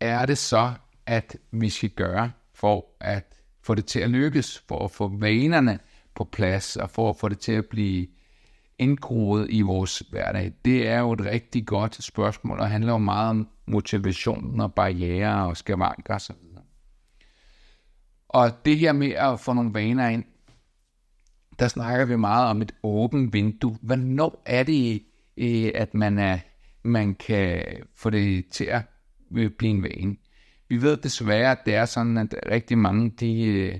er 0.00 0.26
det 0.26 0.38
så, 0.38 0.72
at 1.06 1.36
vi 1.50 1.68
skal 1.68 1.90
gøre 1.90 2.32
for 2.54 2.86
at 3.00 3.24
få 3.62 3.74
det 3.74 3.86
til 3.86 4.00
at 4.00 4.10
lykkes, 4.10 4.64
for 4.68 4.84
at 4.84 4.90
få 4.90 5.08
vanerne 5.08 5.78
på 6.14 6.24
plads 6.24 6.76
og 6.76 6.90
for 6.90 7.10
at 7.10 7.16
få 7.16 7.28
det 7.28 7.38
til 7.38 7.52
at 7.52 7.66
blive 7.66 8.06
indgroet 8.78 9.46
i 9.50 9.60
vores 9.60 10.02
hverdag? 10.10 10.52
Det 10.64 10.88
er 10.88 10.98
jo 10.98 11.12
et 11.12 11.24
rigtig 11.24 11.66
godt 11.66 12.04
spørgsmål, 12.04 12.60
og 12.60 12.70
handler 12.70 12.92
jo 12.92 12.98
meget 12.98 13.30
om 13.30 13.48
motivation 13.66 14.60
og 14.60 14.74
barriere 14.74 15.46
og 15.46 15.56
skavanker 15.56 16.14
osv. 16.14 16.34
Og 18.28 18.64
det 18.64 18.78
her 18.78 18.92
med 18.92 19.10
at 19.10 19.40
få 19.40 19.52
nogle 19.52 19.74
vaner 19.74 20.08
ind, 20.08 20.24
der 21.58 21.68
snakker 21.68 22.04
vi 22.04 22.16
meget 22.16 22.50
om 22.50 22.62
et 22.62 22.74
åbent 22.82 23.32
vindue. 23.32 23.78
Hvornår 23.82 24.42
er 24.46 24.62
det, 24.62 25.02
øh, 25.36 25.70
at 25.74 25.94
man, 25.94 26.18
er, 26.18 26.38
man 26.82 27.14
kan 27.14 27.64
få 27.94 28.10
det 28.10 28.44
til 28.50 28.64
at 28.64 28.82
øh, 29.36 29.50
blive 29.50 29.70
en 29.70 29.82
vane? 29.82 30.16
Vi 30.68 30.82
ved 30.82 30.96
desværre, 30.96 31.50
at 31.50 31.58
det 31.66 31.74
er 31.74 31.84
sådan, 31.84 32.18
at 32.18 32.34
rigtig 32.50 32.78
mange, 32.78 33.10
de, 33.10 33.44
øh, 33.44 33.78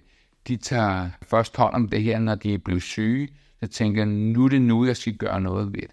de 0.49 0.57
tager 0.57 1.11
først 1.23 1.57
hånd 1.57 1.75
om 1.75 1.89
det 1.89 2.03
her, 2.03 2.19
når 2.19 2.35
de 2.35 2.55
er 2.55 2.59
blevet 2.59 2.83
syge. 2.83 3.29
Så 3.63 3.69
tænker 3.69 4.05
nu 4.05 4.45
er 4.45 4.49
det 4.49 4.63
nu, 4.63 4.87
jeg 4.87 4.97
skal 4.97 5.17
gøre 5.17 5.41
noget 5.41 5.73
ved 5.73 5.83
det. 5.83 5.91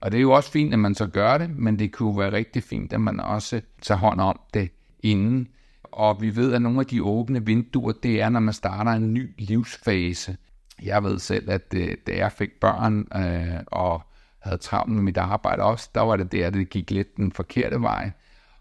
Og 0.00 0.12
det 0.12 0.18
er 0.18 0.22
jo 0.22 0.32
også 0.32 0.50
fint, 0.50 0.72
at 0.72 0.78
man 0.78 0.94
så 0.94 1.06
gør 1.06 1.38
det, 1.38 1.50
men 1.56 1.78
det 1.78 1.92
kunne 1.92 2.18
være 2.18 2.32
rigtig 2.32 2.62
fint, 2.62 2.92
at 2.92 3.00
man 3.00 3.20
også 3.20 3.60
tager 3.82 3.98
hånd 3.98 4.20
om 4.20 4.40
det 4.54 4.70
inden. 5.00 5.48
Og 5.82 6.22
vi 6.22 6.36
ved, 6.36 6.52
at 6.52 6.62
nogle 6.62 6.80
af 6.80 6.86
de 6.86 7.02
åbne 7.02 7.46
vinduer, 7.46 7.92
det 7.92 8.20
er, 8.20 8.28
når 8.28 8.40
man 8.40 8.54
starter 8.54 8.92
en 8.92 9.14
ny 9.14 9.34
livsfase. 9.38 10.36
Jeg 10.82 11.04
ved 11.04 11.18
selv, 11.18 11.50
at 11.50 11.74
øh, 11.76 11.96
da 12.06 12.16
jeg 12.16 12.32
fik 12.32 12.50
børn 12.60 13.08
øh, 13.16 13.60
og 13.66 14.02
havde 14.38 14.58
travlt 14.58 14.92
med 14.92 15.02
mit 15.02 15.16
arbejde 15.16 15.62
også, 15.62 15.90
der 15.94 16.00
var 16.00 16.16
det 16.16 16.32
der, 16.32 16.50
det 16.50 16.70
gik 16.70 16.90
lidt 16.90 17.16
den 17.16 17.32
forkerte 17.32 17.80
vej. 17.80 18.10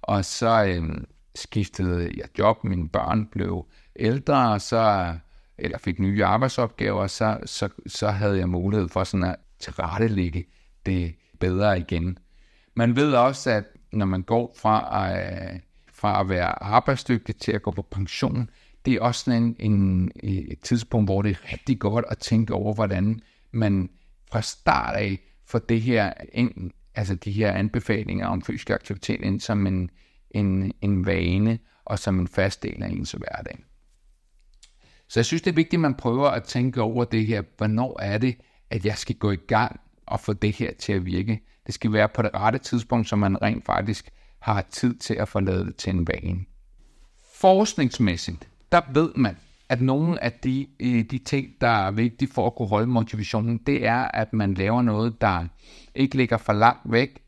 Og 0.02 0.26
så 0.26 0.66
øh, 0.66 1.04
skiftede 1.36 2.12
jeg 2.18 2.40
job, 2.40 2.64
mine 2.64 2.90
børn 2.90 3.26
blev 3.26 3.66
ældre, 3.96 4.52
og 4.52 4.62
så, 4.62 5.14
eller 5.58 5.78
fik 5.78 6.00
nye 6.00 6.26
arbejdsopgaver, 6.26 7.08
så, 7.08 7.38
så, 7.46 7.70
så 7.88 8.10
havde 8.10 8.38
jeg 8.38 8.50
mulighed 8.50 8.90
for 8.90 9.04
sådan 9.04 9.24
at 9.24 9.36
tilrettelægge 9.60 10.46
det 10.86 11.16
bedre 11.40 11.80
igen. 11.80 12.18
Man 12.76 12.96
ved 12.96 13.14
også, 13.14 13.50
at 13.50 13.64
når 13.92 14.06
man 14.06 14.22
går 14.22 14.56
fra, 14.58 15.08
at, 15.10 15.62
fra 15.94 16.20
at 16.20 16.30
være 16.30 16.64
arbejdsdygtig 16.64 17.36
til 17.36 17.52
at 17.52 17.62
gå 17.62 17.72
på 17.72 17.82
pension, 17.82 18.50
det 18.86 18.94
er 18.94 19.02
også 19.02 19.24
sådan 19.24 19.42
en, 19.42 19.56
en, 19.60 20.12
et 20.24 20.60
tidspunkt, 20.60 21.08
hvor 21.08 21.22
det 21.22 21.32
er 21.32 21.52
rigtig 21.54 21.80
godt 21.80 22.06
at 22.10 22.18
tænke 22.18 22.54
over, 22.54 22.74
hvordan 22.74 23.20
man 23.52 23.90
fra 24.32 24.42
start 24.42 24.96
af 24.96 25.20
får 25.46 25.60
det 25.60 25.82
her 25.82 26.14
ind, 26.34 26.72
altså 26.96 27.16
de 27.16 27.32
her 27.32 27.52
anbefalinger 27.52 28.28
om 28.28 28.42
fysisk 28.42 28.70
aktivitet 28.70 29.22
ind 29.22 29.40
som 29.40 29.68
en, 29.68 29.90
en, 30.32 30.74
en 30.82 31.06
vane 31.06 31.60
og 31.86 32.00
som 32.00 32.20
en 32.20 32.28
fast 32.28 32.64
del 32.64 32.84
af 32.84 32.90
ens 32.90 33.12
hverdag. 33.12 33.60
Så 35.14 35.20
jeg 35.20 35.26
synes, 35.26 35.42
det 35.42 35.52
er 35.52 35.56
vigtigt, 35.56 35.74
at 35.74 35.80
man 35.80 35.94
prøver 35.94 36.28
at 36.28 36.44
tænke 36.44 36.82
over 36.82 37.04
det 37.04 37.28
her. 37.28 37.42
Hvornår 37.58 38.00
er 38.02 38.18
det, 38.18 38.36
at 38.70 38.86
jeg 38.86 38.98
skal 38.98 39.16
gå 39.16 39.32
i 39.32 39.36
gang 39.36 39.80
og 40.06 40.20
få 40.20 40.34
det 40.34 40.52
her 40.56 40.72
til 40.80 40.94
at 40.94 41.06
virke? 41.06 41.42
Det 41.66 41.74
skal 41.74 41.94
være 41.94 42.10
på 42.10 42.22
det 42.22 42.32
rette 42.34 42.60
tidspunkt, 42.60 43.10
så 43.10 43.16
man 43.16 43.42
rent 43.42 43.66
faktisk 43.66 44.10
har 44.40 44.66
tid 44.72 44.96
til 44.96 45.14
at 45.14 45.28
få 45.28 45.40
lavet 45.40 45.66
det 45.66 45.76
til 45.76 45.94
en 45.94 46.08
vane. 46.08 46.40
Forskningsmæssigt, 47.36 48.48
der 48.72 48.82
ved 48.94 49.10
man, 49.16 49.38
at 49.70 49.82
nogle 49.82 50.24
af 50.24 50.32
de, 50.32 50.68
øh, 50.80 51.04
de 51.12 51.18
ting, 51.18 51.48
der 51.62 51.68
er 51.68 51.92
vigtige 51.92 52.32
for 52.34 52.48
at 52.48 52.56
kunne 52.56 52.68
holde 52.68 52.88
motivationen, 52.88 53.58
det 53.58 53.86
er, 53.86 54.02
at 54.14 54.34
man 54.34 54.54
laver 54.54 54.82
noget, 54.82 55.22
der 55.22 55.46
ikke 55.96 56.18
ligger 56.18 56.38
for 56.38 56.54
langt 56.54 56.92
væk. 56.92 57.20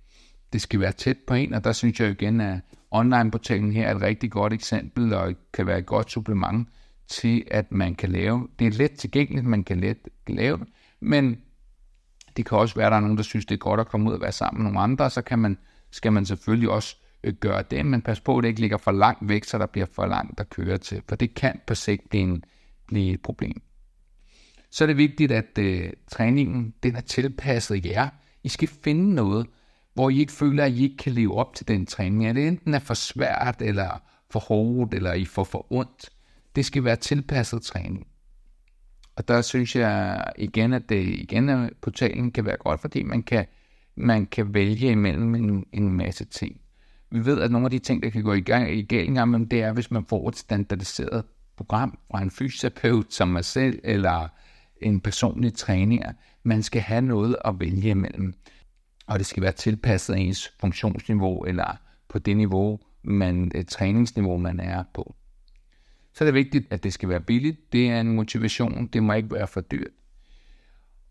Det 0.53 0.61
skal 0.61 0.79
være 0.79 0.91
tæt 0.91 1.17
på 1.27 1.33
en, 1.33 1.53
og 1.53 1.63
der 1.63 1.71
synes 1.71 1.99
jeg 1.99 2.09
igen, 2.09 2.41
at 2.41 2.59
online-portalen 2.91 3.71
her 3.71 3.87
er 3.87 3.95
et 3.95 4.01
rigtig 4.01 4.31
godt 4.31 4.53
eksempel, 4.53 5.13
og 5.13 5.33
kan 5.53 5.67
være 5.67 5.79
et 5.79 5.85
godt 5.85 6.11
supplement 6.11 6.67
til, 7.07 7.43
at 7.51 7.71
man 7.71 7.95
kan 7.95 8.11
lave. 8.11 8.47
Det 8.59 8.67
er 8.67 8.71
let 8.71 8.91
tilgængeligt, 8.91 9.45
man 9.45 9.63
kan 9.63 9.79
let 9.79 9.97
lave 10.27 10.57
det, 10.57 10.67
men 10.99 11.37
det 12.37 12.45
kan 12.45 12.57
også 12.57 12.75
være, 12.75 12.85
at 12.85 12.91
der 12.91 12.97
er 12.97 13.01
nogen, 13.01 13.17
der 13.17 13.23
synes, 13.23 13.45
det 13.45 13.55
er 13.55 13.59
godt 13.59 13.79
at 13.79 13.87
komme 13.87 14.09
ud 14.09 14.13
og 14.15 14.21
være 14.21 14.31
sammen 14.31 14.63
med 14.63 14.71
nogle 14.71 14.83
andre, 14.83 15.09
så 15.09 15.21
kan 15.21 15.39
man, 15.39 15.57
skal 15.91 16.13
man 16.13 16.25
selvfølgelig 16.25 16.69
også 16.69 16.97
øh, 17.23 17.33
gøre 17.33 17.63
det, 17.71 17.85
men 17.85 18.01
pas 18.01 18.19
på, 18.19 18.37
at 18.37 18.43
det 18.43 18.47
ikke 18.47 18.61
ligger 18.61 18.77
for 18.77 18.91
langt 18.91 19.29
væk, 19.29 19.43
så 19.43 19.57
der 19.57 19.65
bliver 19.65 19.87
for 19.91 20.05
langt 20.05 20.39
at 20.39 20.49
køre 20.49 20.77
til, 20.77 21.01
for 21.09 21.15
det 21.15 21.33
kan 21.33 21.59
på 21.67 21.75
sigt 21.75 22.09
blive, 22.09 22.23
en, 22.23 22.43
blive 22.87 23.13
et 23.13 23.21
problem. 23.21 23.61
Så 24.71 24.83
er 24.83 24.87
det 24.87 24.97
vigtigt, 24.97 25.31
at 25.31 25.57
øh, 25.59 25.93
træningen 26.07 26.73
den 26.83 26.95
er 26.95 27.01
tilpasset 27.01 27.85
jer. 27.85 28.09
I 28.43 28.49
skal 28.49 28.67
finde 28.67 29.15
noget, 29.15 29.47
hvor 29.93 30.09
I 30.09 30.19
ikke 30.19 30.31
føler, 30.31 30.63
at 30.63 30.71
I 30.71 30.83
ikke 30.83 30.97
kan 30.97 31.13
leve 31.13 31.35
op 31.35 31.55
til 31.55 31.67
den 31.67 31.85
træning. 31.85 32.25
At 32.25 32.35
det 32.35 32.47
enten 32.47 32.73
er 32.73 32.79
for 32.79 32.93
svært, 32.93 33.61
eller 33.61 34.01
for 34.29 34.39
hårdt, 34.39 34.93
eller 34.93 35.13
I 35.13 35.25
får 35.25 35.43
for 35.43 35.67
ondt. 35.69 36.09
Det 36.55 36.65
skal 36.65 36.83
være 36.83 36.95
tilpasset 36.95 37.61
træning. 37.61 38.07
Og 39.15 39.27
der 39.27 39.41
synes 39.41 39.75
jeg 39.75 40.23
igen, 40.37 40.73
at 40.73 40.89
det 40.89 41.07
igen 41.07 41.49
at 41.49 41.73
portalen 41.81 42.31
kan 42.31 42.45
være 42.45 42.57
godt, 42.57 42.81
fordi 42.81 43.03
man 43.03 43.23
kan, 43.23 43.45
man 43.95 44.25
kan 44.25 44.53
vælge 44.53 44.91
imellem 44.91 45.35
en, 45.35 45.65
en 45.73 45.97
masse 45.97 46.25
ting. 46.25 46.61
Vi 47.11 47.25
ved, 47.25 47.41
at 47.41 47.51
nogle 47.51 47.65
af 47.65 47.71
de 47.71 47.79
ting, 47.79 48.03
der 48.03 48.09
kan 48.09 48.23
gå 48.23 48.33
i 48.33 48.41
gang 48.41 48.71
i 48.71 48.81
gang 48.81 49.29
men 49.29 49.45
det 49.45 49.61
er, 49.61 49.73
hvis 49.73 49.91
man 49.91 50.05
får 50.05 50.29
et 50.29 50.37
standardiseret 50.37 51.25
program 51.57 51.97
fra 52.11 52.21
en 52.21 52.31
fysioterapeut 52.31 53.13
som 53.13 53.27
mig 53.27 53.45
selv, 53.45 53.79
eller 53.83 54.27
en 54.81 54.99
personlig 54.99 55.53
træner. 55.53 56.11
Man 56.43 56.63
skal 56.63 56.81
have 56.81 57.01
noget 57.01 57.37
at 57.45 57.59
vælge 57.59 57.89
imellem. 57.89 58.33
Og 59.07 59.19
det 59.19 59.25
skal 59.25 59.43
være 59.43 59.51
tilpasset 59.51 60.17
ens 60.17 60.53
funktionsniveau, 60.59 61.43
eller 61.43 61.77
på 62.09 62.19
det 62.19 62.37
niveau, 62.37 62.79
man, 63.03 63.51
træningsniveau, 63.67 64.37
man 64.37 64.59
er 64.59 64.83
på. 64.93 65.15
Så 66.15 66.23
er 66.23 66.25
det 66.25 66.33
vigtigt, 66.33 66.67
at 66.69 66.83
det 66.83 66.93
skal 66.93 67.09
være 67.09 67.21
billigt. 67.21 67.73
Det 67.73 67.89
er 67.89 67.99
en 67.99 68.15
motivation. 68.15 68.87
Det 68.87 69.03
må 69.03 69.13
ikke 69.13 69.31
være 69.31 69.47
for 69.47 69.61
dyrt. 69.61 69.91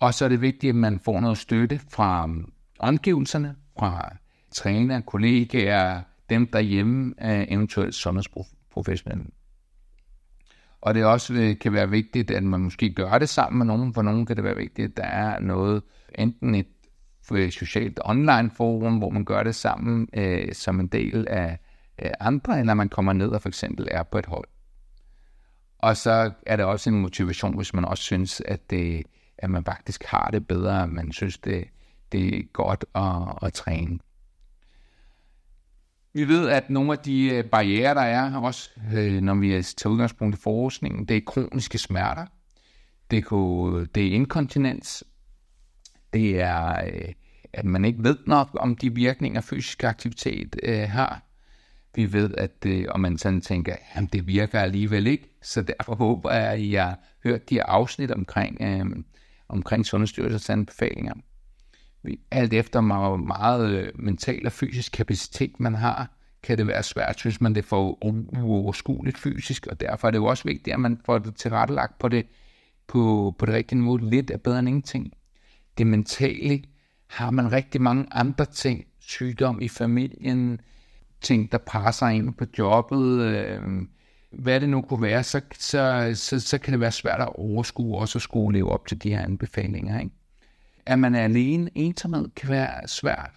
Og 0.01 0.15
så 0.15 0.25
er 0.25 0.29
det 0.29 0.41
vigtigt, 0.41 0.71
at 0.71 0.75
man 0.75 0.99
får 0.99 1.21
noget 1.21 1.39
støtte 1.39 1.81
fra 1.91 2.25
um, 2.25 2.53
omgivelserne, 2.79 3.57
fra 3.79 4.17
træner, 4.53 5.01
kollegaer, 5.01 6.03
dem 6.31 6.47
derhjemme 6.47 7.15
er 7.19 7.45
eventuelt 7.49 7.95
sundhedsprofessionelle. 7.95 9.25
Og 10.81 10.95
det 10.95 11.05
også 11.05 11.35
øh, 11.35 11.59
kan 11.59 11.73
være 11.73 11.91
vigtigt, 11.91 12.31
at 12.31 12.43
man 12.43 12.61
måske 12.61 12.95
gør 12.95 13.19
det 13.19 13.29
sammen 13.29 13.59
med 13.59 13.67
nogen. 13.67 13.95
For 13.95 14.03
nogen 14.03 14.27
kan 14.27 14.37
det 14.37 14.45
være 14.45 14.57
vigtigt, 14.57 14.91
at 14.91 14.97
der 14.97 15.03
er 15.03 15.41
noget, 15.41 15.83
enten 16.19 16.55
et 16.55 16.67
øh, 17.33 17.51
socialt 17.51 18.01
online 18.05 18.51
forum, 18.51 18.99
hvor 18.99 19.11
man 19.11 19.25
gør 19.25 19.43
det 19.43 19.55
sammen 19.55 20.09
øh, 20.15 20.53
som 20.53 20.81
en 20.81 20.87
del 20.87 21.27
af 21.29 21.59
øh, 22.03 22.11
andre, 22.21 22.61
eller 22.61 22.75
man 22.75 22.89
kommer 22.89 23.13
ned 23.13 23.29
og 23.29 23.43
for 23.43 23.49
eksempel 23.49 23.89
er 23.91 24.03
på 24.03 24.19
et 24.19 24.27
hold. 24.27 24.49
Og 25.85 25.97
så 25.97 26.33
er 26.47 26.57
det 26.57 26.65
også 26.65 26.91
en 26.91 27.01
motivation, 27.01 27.57
hvis 27.57 27.75
man 27.75 27.85
også 27.85 28.03
synes, 28.03 28.43
at, 28.45 28.71
det, 28.71 29.03
at 29.39 29.51
man 29.51 29.65
faktisk 29.65 30.05
har 30.05 30.31
det 30.31 30.47
bedre, 30.47 30.83
at 30.83 30.89
man 30.89 31.13
synes, 31.13 31.39
det, 31.39 31.65
det 32.13 32.39
er 32.39 32.43
godt 32.53 32.85
at, 32.95 33.47
at 33.47 33.53
træne. 33.53 33.99
Vi 36.13 36.29
ved, 36.29 36.49
at 36.49 36.71
nogle 36.71 36.93
af 36.93 36.99
de 36.99 37.35
øh, 37.35 37.45
barriere, 37.45 37.95
der 37.95 38.01
er, 38.01 38.37
også 38.37 38.71
øh, 38.95 39.23
når 39.23 39.35
vi 39.35 39.63
tager 39.63 39.93
udgangspunkt 39.93 40.37
i 40.37 40.41
forskningen, 40.41 41.05
det 41.05 41.17
er 41.17 41.21
kroniske 41.27 41.79
smerter, 41.79 42.27
det, 43.11 43.25
kunne, 43.25 43.87
det 43.87 44.07
er 44.07 44.13
inkontinens, 44.13 45.05
det 46.13 46.41
er, 46.41 46.85
øh, 46.87 47.13
at 47.53 47.65
man 47.65 47.85
ikke 47.85 48.05
ved 48.05 48.17
nok 48.27 48.49
om 48.55 48.77
de 48.77 48.95
virkninger, 48.95 49.41
fysisk 49.41 49.85
aktivitet 49.85 50.57
har. 50.89 51.24
Vi 51.95 52.13
ved, 52.13 52.35
at 52.35 52.63
det, 52.63 52.89
og 52.89 53.01
man 53.01 53.19
sådan 53.19 53.41
tænker, 53.41 53.77
jamen 53.95 54.09
det 54.13 54.27
virker 54.27 54.61
alligevel 54.61 55.07
ikke, 55.07 55.31
så 55.43 55.63
derfor 55.63 55.95
håber 55.95 56.33
jeg, 56.33 56.53
at 56.53 56.61
I 56.61 56.73
har 56.73 56.99
hørt 57.25 57.51
de 57.51 57.63
afsnit 57.63 58.11
omkring, 58.11 58.59
øh, 58.61 58.87
omkring 59.49 59.87
Sundhedsstyrelsens 59.87 60.51
anbefalinger 60.51 61.15
alt 62.31 62.53
efter 62.53 62.81
hvor 62.81 63.17
meget 63.17 63.71
øh, 63.71 63.93
mental 63.95 64.47
og 64.47 64.53
fysisk 64.53 64.93
kapacitet 64.93 65.61
man 65.61 65.75
har, 65.75 66.11
kan 66.43 66.59
det 66.59 66.67
være 66.67 66.83
svært, 66.83 67.23
hvis 67.23 67.41
man 67.41 67.55
det 67.55 67.65
får 67.65 67.99
uoverskueligt 68.43 69.19
fysisk, 69.19 69.67
og 69.67 69.81
derfor 69.81 70.09
er 70.09 70.11
det 70.11 70.19
jo 70.19 70.25
også 70.25 70.45
vigtigt, 70.45 70.75
at 70.75 70.81
man 70.81 71.01
får 71.05 71.19
det 71.19 71.37
tilrettelagt 71.37 71.99
på 71.99 72.09
det, 72.09 72.27
på, 72.87 73.35
på 73.39 73.47
det 73.47 73.55
rigtige 73.55 73.79
niveau. 73.79 73.97
Lidt 73.97 74.31
er 74.31 74.37
bedre 74.37 74.59
end 74.59 74.69
ingenting. 74.69 75.13
Det 75.79 75.87
mentale 75.87 76.63
har 77.07 77.31
man 77.31 77.53
rigtig 77.53 77.81
mange 77.81 78.07
andre 78.11 78.45
ting, 78.45 78.85
sygdom 78.99 79.61
i 79.61 79.69
familien, 79.69 80.61
ting, 81.25 81.53
der 81.53 81.59
presser 81.59 82.07
ind 82.07 82.35
på 82.35 82.45
jobbet, 82.59 83.21
øh, 83.21 83.61
hvad 84.31 84.61
det 84.61 84.69
nu 84.69 84.83
kunne 84.83 85.03
være, 85.03 85.23
så, 85.23 85.41
så, 85.59 86.13
så, 86.15 86.41
så 86.41 86.59
kan 86.59 86.73
det 86.73 86.81
være 86.81 86.93
svært 86.93 87.21
at 87.21 87.29
overskue, 87.35 87.99
også 87.99 88.19
at 88.19 88.23
skulle 88.23 88.59
leve 88.59 88.71
op 88.71 88.87
til 88.87 89.03
de 89.03 89.11
her 89.11 89.21
anbefalinger. 89.21 90.01
Ikke? 90.01 90.15
at 90.87 90.99
man 90.99 91.15
er 91.15 91.25
alene. 91.25 91.71
Ensomhed 91.75 92.29
kan 92.37 92.51
være 92.51 92.89
svært. 92.89 93.31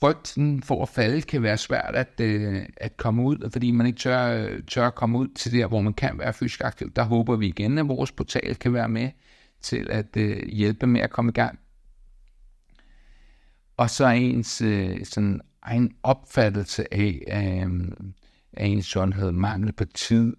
Frygten 0.00 0.62
for 0.62 0.82
at 0.82 0.88
falde 0.88 1.22
kan 1.22 1.42
være 1.42 1.58
svært 1.58 1.94
at, 1.94 2.20
øh, 2.20 2.66
at 2.76 2.96
komme 2.96 3.22
ud, 3.22 3.50
fordi 3.52 3.70
man 3.70 3.86
ikke 3.86 3.98
tør, 3.98 4.48
tør 4.68 4.86
at 4.86 4.94
komme 4.94 5.18
ud 5.18 5.28
til 5.28 5.52
der, 5.52 5.66
hvor 5.66 5.80
man 5.80 5.94
kan 5.94 6.18
være 6.18 6.32
fysisk 6.32 6.60
aktiv. 6.64 6.92
Der 6.92 7.02
håber 7.02 7.36
vi 7.36 7.46
igen, 7.46 7.78
at 7.78 7.88
vores 7.88 8.12
portal 8.12 8.54
kan 8.54 8.72
være 8.72 8.88
med 8.88 9.10
til 9.60 9.86
at 9.90 10.16
øh, 10.16 10.48
hjælpe 10.48 10.86
med 10.86 11.00
at 11.00 11.10
komme 11.10 11.28
i 11.28 11.32
gang. 11.32 11.58
Og 13.76 13.90
så 13.90 14.08
ens 14.08 14.60
øh, 14.60 15.04
sådan 15.04 15.40
egen 15.62 15.92
opfattelse 16.02 16.94
af, 16.94 17.22
af, 17.26 17.66
af 18.52 18.66
ens 18.66 18.86
sundhed, 18.86 19.32
mangel 19.32 19.72
på 19.72 19.84
tid, 19.84 20.36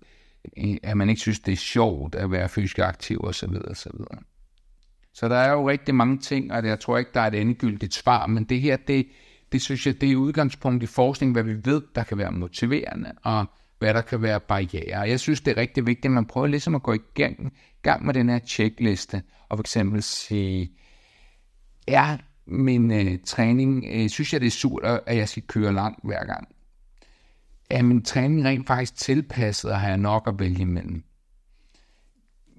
øh, 0.57 0.77
at 0.83 0.97
man 0.97 1.09
ikke 1.09 1.21
synes, 1.21 1.39
det 1.39 1.51
er 1.51 1.57
sjovt 1.57 2.15
at 2.15 2.31
være 2.31 2.49
fysisk 2.49 2.79
aktiv 2.79 3.19
osv. 3.23 3.49
osv. 3.67 3.91
Så 5.13 5.29
der 5.29 5.35
er 5.35 5.51
jo 5.51 5.69
rigtig 5.69 5.95
mange 5.95 6.17
ting, 6.17 6.51
og 6.51 6.65
jeg 6.65 6.79
tror 6.79 6.97
ikke, 6.97 7.11
der 7.13 7.21
er 7.21 7.27
et 7.27 7.41
endegyldigt 7.41 7.93
svar, 7.93 8.27
men 8.27 8.43
det 8.43 8.61
her, 8.61 8.77
det, 8.77 9.07
det 9.51 9.61
synes 9.61 9.87
jeg, 9.87 10.01
det 10.01 10.11
er 10.11 10.15
udgangspunkt 10.15 10.83
i 10.83 10.85
forskning, 10.85 11.31
hvad 11.31 11.43
vi 11.43 11.55
ved, 11.65 11.81
der 11.95 12.03
kan 12.03 12.17
være 12.17 12.31
motiverende, 12.31 13.11
og 13.23 13.45
hvad 13.79 13.93
der 13.93 14.01
kan 14.01 14.21
være 14.21 14.39
barriere. 14.39 14.99
Jeg 14.99 15.19
synes, 15.19 15.41
det 15.41 15.51
er 15.51 15.57
rigtig 15.57 15.85
vigtigt, 15.85 16.05
at 16.05 16.11
man 16.11 16.25
prøver 16.25 16.47
ligesom 16.47 16.75
at 16.75 16.83
gå 16.83 16.93
i 16.93 16.99
gang, 17.13 17.53
gang 17.81 18.05
med 18.05 18.13
den 18.13 18.29
her 18.29 18.39
checkliste, 18.39 19.23
og 19.49 19.57
for 19.57 19.63
eksempel 19.63 20.03
sige, 20.03 20.71
er 21.87 22.17
min 22.45 22.91
øh, 22.91 23.19
træning, 23.25 23.85
øh, 23.91 24.09
synes 24.09 24.33
jeg, 24.33 24.41
det 24.41 24.47
er 24.47 24.51
surt, 24.51 24.83
at 25.05 25.17
jeg 25.17 25.29
skal 25.29 25.43
køre 25.43 25.73
langt 25.73 25.99
hver 26.03 26.25
gang? 26.25 26.47
Er 27.69 27.83
min 27.83 28.03
træning 28.03 28.45
rent 28.45 28.67
faktisk 28.67 28.95
tilpasset, 28.95 29.71
og 29.71 29.79
har 29.79 29.87
jeg 29.87 29.97
nok 29.97 30.27
at 30.27 30.39
vælge 30.39 30.61
imellem? 30.61 31.03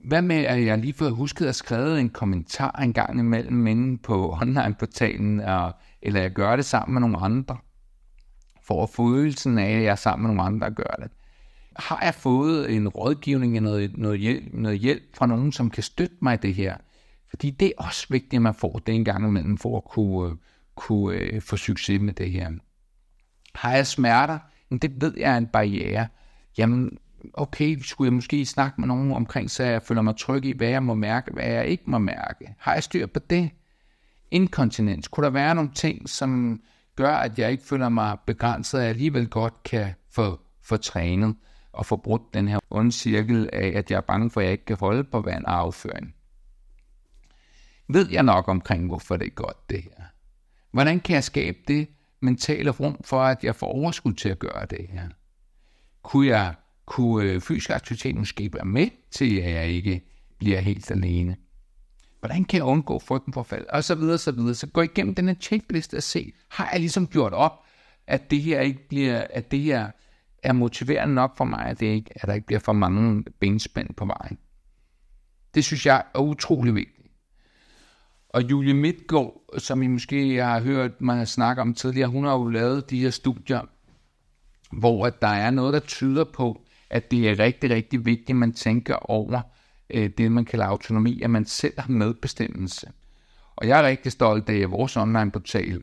Hvad 0.05 0.23
med, 0.23 0.37
at 0.37 0.64
jeg 0.64 0.79
lige 0.79 0.95
fået 0.95 1.12
husket 1.12 1.47
at 1.47 1.55
skrive 1.55 2.00
en 2.00 2.11
kommentar 2.11 2.81
en 2.83 2.93
gang 2.93 3.19
imellem 3.19 3.66
inde 3.66 3.99
på 3.99 4.33
online-portalen, 4.42 5.40
eller 6.03 6.20
jeg 6.20 6.31
gør 6.31 6.57
det 6.57 6.64
sammen 6.64 6.94
med 6.94 7.01
nogle 7.01 7.18
andre, 7.18 7.57
for 8.62 8.83
at 8.83 8.90
følelsen 8.90 9.59
af, 9.59 9.70
at 9.70 9.83
jeg 9.83 9.90
er 9.90 9.94
sammen 9.94 10.27
med 10.27 10.35
nogle 10.35 10.42
andre, 10.42 10.70
gør 10.70 10.94
det. 11.03 11.11
Har 11.77 12.01
jeg 12.03 12.14
fået 12.14 12.77
en 12.77 12.88
rådgivning, 12.88 13.61
noget, 13.61 13.99
noget, 13.99 14.20
hjælp, 14.20 14.55
noget 14.55 14.79
hjælp 14.79 15.03
fra 15.16 15.27
nogen, 15.27 15.53
som 15.53 15.70
kan 15.70 15.83
støtte 15.83 16.16
mig 16.23 16.35
i 16.35 16.47
det 16.47 16.55
her? 16.55 16.77
Fordi 17.35 17.51
det 17.51 17.68
er 17.68 17.85
også 17.85 18.07
vigtigt, 18.11 18.35
at 18.35 18.42
man 18.42 18.55
får 18.55 18.83
det 18.87 18.94
en 18.94 19.05
gang 19.05 19.29
imellem, 19.29 19.59
for 19.59 19.77
at 19.77 19.85
kunne, 19.85 20.31
øh, 20.31 20.37
kunne 20.75 21.16
øh, 21.16 21.42
få 21.42 21.57
succes 21.57 22.01
med 22.01 22.12
det 22.12 22.31
her. 22.31 22.51
Har 23.55 23.73
jeg 23.73 23.87
smerter? 23.87 24.38
Det 24.83 25.01
ved 25.01 25.14
jeg 25.16 25.33
er 25.33 25.37
en 25.37 25.47
barriere. 25.47 26.07
Jamen, 26.59 26.99
okay, 27.33 27.79
skulle 27.79 28.07
jeg 28.07 28.12
måske 28.12 28.47
snakke 28.47 28.81
med 28.81 28.88
nogen 28.88 29.12
omkring, 29.12 29.51
så 29.51 29.64
jeg 29.64 29.83
føler 29.83 30.03
mig 30.03 30.16
tryg 30.16 30.44
i, 30.44 30.53
hvad 30.57 30.68
jeg 30.68 30.83
må 30.83 30.94
mærke, 30.94 31.33
hvad 31.33 31.47
jeg 31.47 31.66
ikke 31.66 31.85
må 31.87 31.99
mærke. 31.99 32.55
Har 32.59 32.75
jeg 32.75 32.83
styr 32.83 33.07
på 33.07 33.20
det? 33.31 33.51
Inkontinens. 34.31 35.09
Kunne 35.09 35.25
der 35.25 35.31
være 35.31 35.55
nogle 35.55 35.70
ting, 35.75 36.09
som 36.09 36.61
gør, 36.97 37.14
at 37.14 37.38
jeg 37.38 37.51
ikke 37.51 37.64
føler 37.64 37.88
mig 37.88 38.16
begrænset, 38.27 38.79
og 38.79 38.85
jeg 38.85 38.90
alligevel 38.90 39.29
godt 39.29 39.62
kan 39.62 39.94
få, 40.11 40.40
få 40.62 40.77
trænet 40.77 41.37
og 41.73 41.87
få 41.87 41.97
brudt 41.97 42.35
den 42.35 42.49
her 42.49 42.59
onde 42.70 42.92
cirkel 42.92 43.51
af, 43.53 43.73
at 43.75 43.90
jeg 43.90 43.97
er 43.97 44.01
bange 44.01 44.31
for, 44.31 44.40
at 44.40 44.44
jeg 44.44 44.53
ikke 44.53 44.64
kan 44.64 44.77
holde 44.81 45.05
på 45.05 45.20
vand 45.20 45.44
og 45.44 45.59
afføring? 45.59 46.13
Ved 47.88 48.11
jeg 48.11 48.23
nok 48.23 48.49
omkring, 48.49 48.87
hvorfor 48.87 49.16
det 49.16 49.27
er 49.27 49.31
godt, 49.31 49.70
det 49.70 49.83
her? 49.83 50.05
Hvordan 50.70 51.01
kan 51.01 51.14
jeg 51.14 51.25
skabe 51.25 51.59
det 51.68 51.88
mentale 52.20 52.70
rum 52.70 53.01
for, 53.05 53.23
at 53.23 53.44
jeg 53.44 53.57
får 53.57 53.66
overskud 53.66 54.12
til 54.12 54.29
at 54.29 54.38
gøre 54.38 54.66
det 54.70 54.87
her? 54.88 55.09
Kunne 56.03 56.27
jeg 56.27 56.55
kunne 56.87 57.31
øh, 57.31 57.40
fysisk 57.40 57.70
aktivitet 57.70 58.16
måske 58.16 58.51
være 58.53 58.64
med 58.64 58.88
til, 59.11 59.40
at 59.40 59.53
jeg 59.53 59.68
ikke 59.68 60.05
bliver 60.38 60.61
helt 60.61 60.90
alene? 60.90 61.37
Hvordan 62.20 62.44
kan 62.44 62.57
jeg 62.57 62.64
undgå 62.64 62.99
frygten 62.99 63.33
for 63.33 63.42
fald? 63.42 63.66
Og 63.66 63.85
så 63.85 63.94
videre, 63.94 64.18
så 64.18 64.33
videre. 64.33 64.55
Så 64.55 64.66
gå 64.66 64.83
igennem 64.83 65.14
den 65.14 65.29
her 65.29 65.35
checkliste 65.35 65.97
og 65.97 66.03
se, 66.03 66.33
har 66.51 66.68
jeg 66.73 66.81
ligesom 66.81 67.07
gjort 67.07 67.33
op, 67.33 67.64
at 68.07 68.31
det 68.31 68.42
her 68.42 68.61
ikke 68.61 68.88
bliver, 68.88 69.27
at 69.31 69.51
det 69.51 69.61
her 69.61 69.90
er 70.42 70.53
motiverende 70.53 71.14
nok 71.14 71.37
for 71.37 71.44
mig, 71.44 71.66
at, 71.66 71.81
det 71.81 71.87
ikke, 71.87 72.11
at 72.14 72.29
der 72.29 72.35
ikke 72.35 72.47
bliver 72.47 72.61
for 72.61 72.73
mange 72.73 73.25
benspænd 73.40 73.94
på 73.94 74.05
vejen. 74.05 74.38
Det 75.55 75.64
synes 75.64 75.87
jeg 75.87 76.05
er 76.14 76.18
utrolig 76.18 76.75
vigtigt. 76.75 76.93
Og 78.35 78.51
Julie 78.51 78.75
Midtgaard, 78.75 79.44
som 79.59 79.83
I 79.83 79.87
måske 79.87 80.37
har 80.37 80.61
hørt 80.61 81.01
mig 81.01 81.29
snakke 81.29 81.62
om 81.62 81.75
tidligere, 81.75 82.09
hun 82.09 82.25
har 82.25 82.33
jo 82.33 82.49
lavet 82.49 82.90
de 82.90 83.01
her 83.01 83.11
studier, 83.11 83.61
hvor 84.73 85.11
der 85.11 85.29
er 85.29 85.51
noget, 85.51 85.75
der 85.75 85.81
tyder 85.81 86.25
på, 86.25 86.62
at 86.90 87.11
det 87.11 87.29
er 87.29 87.38
rigtig, 87.38 87.70
rigtig 87.70 88.05
vigtigt, 88.05 88.31
at 88.31 88.37
man 88.37 88.53
tænker 88.53 88.94
over 88.94 89.40
øh, 89.90 90.11
det, 90.18 90.33
man 90.33 90.44
kalder 90.44 90.66
autonomi, 90.66 91.23
at 91.23 91.31
man 91.31 91.44
selv 91.44 91.81
har 91.81 91.88
medbestemmelse. 91.88 92.87
Og 93.57 93.68
jeg 93.68 93.81
er 93.81 93.87
rigtig 93.87 94.12
stolt 94.12 94.49
af, 94.49 94.59
at 94.59 94.70
vores 94.70 94.97
online-portal, 94.97 95.83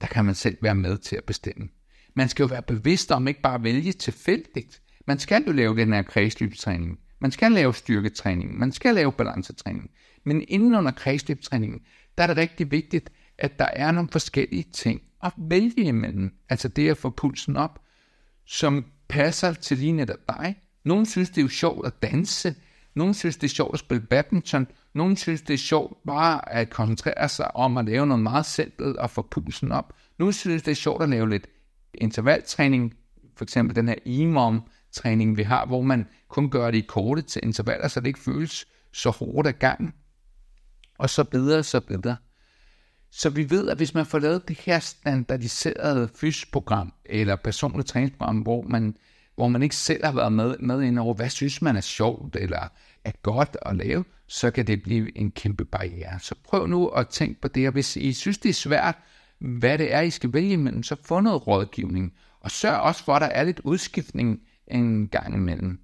der 0.00 0.06
kan 0.06 0.24
man 0.24 0.34
selv 0.34 0.56
være 0.62 0.74
med 0.74 0.98
til 0.98 1.16
at 1.16 1.24
bestemme. 1.24 1.68
Man 2.14 2.28
skal 2.28 2.42
jo 2.42 2.46
være 2.46 2.62
bevidst 2.62 3.12
om 3.12 3.28
ikke 3.28 3.40
bare 3.40 3.54
at 3.54 3.64
vælge 3.64 3.92
tilfældigt. 3.92 4.82
Man 5.06 5.18
skal 5.18 5.44
jo 5.46 5.52
lave 5.52 5.76
den 5.76 5.92
her 5.92 6.02
kredsløbstræning. 6.02 6.98
Man 7.18 7.30
skal 7.30 7.52
lave 7.52 7.74
styrketræning. 7.74 8.58
Man 8.58 8.72
skal 8.72 8.94
lave 8.94 9.12
balancetræning. 9.12 9.90
Men 10.24 10.44
inden 10.48 10.74
under 10.74 10.90
kredsløbstræningen, 10.90 11.80
der 12.18 12.22
er 12.22 12.26
det 12.26 12.36
rigtig 12.36 12.70
vigtigt, 12.70 13.12
at 13.38 13.58
der 13.58 13.68
er 13.72 13.92
nogle 13.92 14.08
forskellige 14.12 14.66
ting 14.72 15.02
at 15.22 15.32
vælge 15.36 15.84
imellem. 15.84 16.34
Altså 16.48 16.68
det 16.68 16.90
at 16.90 16.96
få 16.96 17.10
pulsen 17.10 17.56
op, 17.56 17.80
som 18.46 18.84
passer 19.08 19.52
til 19.52 19.78
lige 19.78 19.92
netop 19.92 20.28
dig. 20.28 20.56
Nogle 20.84 21.06
synes, 21.06 21.30
det 21.30 21.38
er 21.38 21.42
jo 21.42 21.48
sjovt 21.48 21.86
at 21.86 22.02
danse. 22.02 22.54
Nogle 22.94 23.14
synes, 23.14 23.36
det 23.36 23.44
er 23.44 23.54
sjovt 23.54 23.74
at 23.74 23.80
spille 23.80 24.06
badminton. 24.06 24.66
Nogle 24.94 25.16
synes, 25.16 25.42
det 25.42 25.54
er 25.54 25.58
sjovt 25.58 25.98
bare 26.06 26.52
at 26.52 26.70
koncentrere 26.70 27.28
sig 27.28 27.56
om 27.56 27.76
at 27.76 27.84
lave 27.84 28.06
noget 28.06 28.22
meget 28.22 28.46
simpelt 28.46 28.96
og 28.96 29.10
få 29.10 29.22
pulsen 29.30 29.72
op. 29.72 29.92
Nogle 30.18 30.32
synes, 30.32 30.62
det 30.62 30.70
er 30.70 30.76
sjovt 30.76 31.02
at 31.02 31.08
lave 31.08 31.30
lidt 31.30 31.46
intervaltræning. 31.94 32.94
For 33.36 33.44
eksempel 33.44 33.76
den 33.76 33.88
her 33.88 33.94
EMOM 34.06 34.62
træning, 34.92 35.36
vi 35.36 35.42
har, 35.42 35.66
hvor 35.66 35.82
man 35.82 36.06
kun 36.28 36.50
gør 36.50 36.70
det 36.70 36.78
i 36.78 36.84
korte 36.88 37.22
til 37.22 37.40
intervaller, 37.44 37.88
så 37.88 38.00
det 38.00 38.06
ikke 38.06 38.18
føles 38.18 38.66
så 38.92 39.10
hårdt 39.10 39.48
ad 39.48 39.52
gang. 39.52 39.94
Og 40.98 41.10
så 41.10 41.24
bedre, 41.24 41.62
så 41.62 41.80
bedre. 41.80 42.16
Så 43.10 43.30
vi 43.30 43.50
ved, 43.50 43.68
at 43.68 43.76
hvis 43.76 43.94
man 43.94 44.06
får 44.06 44.18
lavet 44.18 44.48
det 44.48 44.58
her 44.60 44.78
standardiserede 44.78 46.08
fysprogram 46.14 46.92
eller 47.04 47.36
personligt 47.36 47.88
træningsprogram, 47.88 48.38
hvor 48.38 48.62
man, 48.62 48.96
hvor 49.34 49.48
man 49.48 49.62
ikke 49.62 49.76
selv 49.76 50.04
har 50.04 50.12
været 50.12 50.32
med, 50.32 50.58
med 50.58 50.82
ind 50.82 50.98
over, 50.98 51.14
hvad 51.14 51.28
synes 51.28 51.62
man 51.62 51.76
er 51.76 51.80
sjovt 51.80 52.36
eller 52.36 52.68
er 53.04 53.12
godt 53.22 53.56
at 53.62 53.76
lave, 53.76 54.04
så 54.26 54.50
kan 54.50 54.66
det 54.66 54.82
blive 54.82 55.18
en 55.18 55.30
kæmpe 55.30 55.64
barriere. 55.64 56.20
Så 56.20 56.34
prøv 56.44 56.66
nu 56.66 56.88
at 56.88 57.08
tænke 57.08 57.40
på 57.40 57.48
det, 57.48 57.66
og 57.66 57.72
hvis 57.72 57.96
I 57.96 58.12
synes, 58.12 58.38
det 58.38 58.48
er 58.48 58.54
svært, 58.54 58.98
hvad 59.38 59.78
det 59.78 59.94
er, 59.94 60.00
I 60.00 60.10
skal 60.10 60.32
vælge 60.32 60.52
imellem, 60.52 60.82
så 60.82 60.96
få 61.04 61.20
noget 61.20 61.46
rådgivning. 61.46 62.12
Og 62.40 62.50
sørg 62.50 62.80
også 62.80 63.04
for, 63.04 63.14
at 63.14 63.22
der 63.22 63.28
er 63.28 63.44
lidt 63.44 63.60
udskiftning 63.64 64.40
en 64.68 65.08
gang 65.08 65.34
imellem 65.34 65.78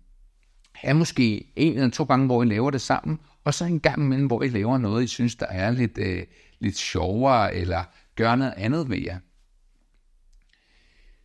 have 0.80 0.96
måske 0.96 1.52
en 1.56 1.74
eller 1.74 1.90
to 1.90 2.04
gange, 2.04 2.26
hvor 2.26 2.42
I 2.42 2.46
laver 2.46 2.70
det 2.70 2.80
sammen, 2.80 3.18
og 3.44 3.54
så 3.54 3.64
en 3.64 3.80
gang 3.80 4.02
imellem, 4.02 4.26
hvor 4.26 4.42
I 4.42 4.48
laver 4.48 4.78
noget, 4.78 5.04
I 5.04 5.06
synes, 5.06 5.36
der 5.36 5.46
er 5.46 5.70
lidt, 5.70 5.98
øh, 5.98 6.22
lidt 6.58 6.76
sjovere, 6.76 7.54
eller 7.54 7.84
gør 8.16 8.34
noget 8.34 8.54
andet 8.56 8.88
med 8.88 8.98
jer. 8.98 9.18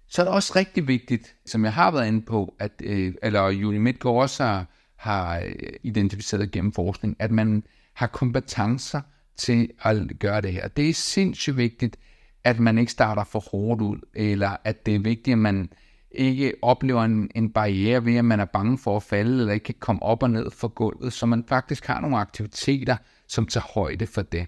Så 0.07 0.21
er 0.21 0.25
det 0.25 0.33
også 0.33 0.53
rigtig 0.55 0.87
vigtigt, 0.87 1.35
som 1.45 1.63
jeg 1.63 1.73
har 1.73 1.91
været 1.91 2.07
inde 2.07 2.21
på, 2.21 2.55
at, 2.59 2.71
øh, 2.83 3.13
eller 3.23 3.47
Julie 3.49 3.79
Midtgaard 3.79 4.15
også 4.15 4.43
har, 4.43 4.65
har 4.95 5.39
øh, 5.39 5.53
identificeret 5.83 6.51
gennem 6.51 6.71
forskning, 6.71 7.15
at 7.19 7.31
man 7.31 7.63
har 7.93 8.07
kompetencer 8.07 9.01
til 9.37 9.69
at 9.81 10.19
gøre 10.19 10.41
det 10.41 10.53
her. 10.53 10.67
Det 10.67 10.89
er 10.89 10.93
sindssygt 10.93 11.57
vigtigt, 11.57 11.97
at 12.43 12.59
man 12.59 12.77
ikke 12.77 12.91
starter 12.91 13.23
for 13.23 13.39
hårdt 13.39 13.81
ud, 13.81 13.99
eller 14.13 14.57
at 14.63 14.85
det 14.85 14.95
er 14.95 14.99
vigtigt, 14.99 15.33
at 15.33 15.37
man 15.37 15.69
ikke 16.15 16.53
oplever 16.61 17.03
en, 17.03 17.31
en 17.35 17.49
barriere 17.49 18.05
ved, 18.05 18.15
at 18.15 18.25
man 18.25 18.39
er 18.39 18.45
bange 18.45 18.77
for 18.77 18.97
at 18.97 19.03
falde, 19.03 19.39
eller 19.39 19.53
ikke 19.53 19.63
kan 19.63 19.75
komme 19.79 20.03
op 20.03 20.23
og 20.23 20.29
ned 20.29 20.51
fra 20.51 20.67
gulvet, 20.67 21.13
så 21.13 21.25
man 21.25 21.43
faktisk 21.47 21.85
har 21.85 22.01
nogle 22.01 22.17
aktiviteter, 22.17 22.97
som 23.27 23.45
tager 23.45 23.73
højde 23.73 24.07
for 24.07 24.21
det. 24.21 24.47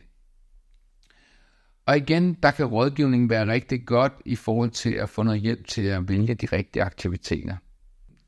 Og 1.86 1.97
igen, 1.97 2.34
der 2.43 2.51
kan 2.51 2.65
rådgivning 2.65 3.30
være 3.30 3.47
rigtig 3.47 3.86
godt 3.86 4.13
i 4.25 4.36
forhold 4.36 4.69
til 4.69 4.93
at 4.93 5.10
få 5.10 5.23
noget 5.23 5.41
hjælp 5.41 5.67
til 5.67 5.82
at 5.82 6.10
vælge 6.10 6.34
de 6.34 6.45
rigtige 6.45 6.84
aktiviteter. 6.84 7.56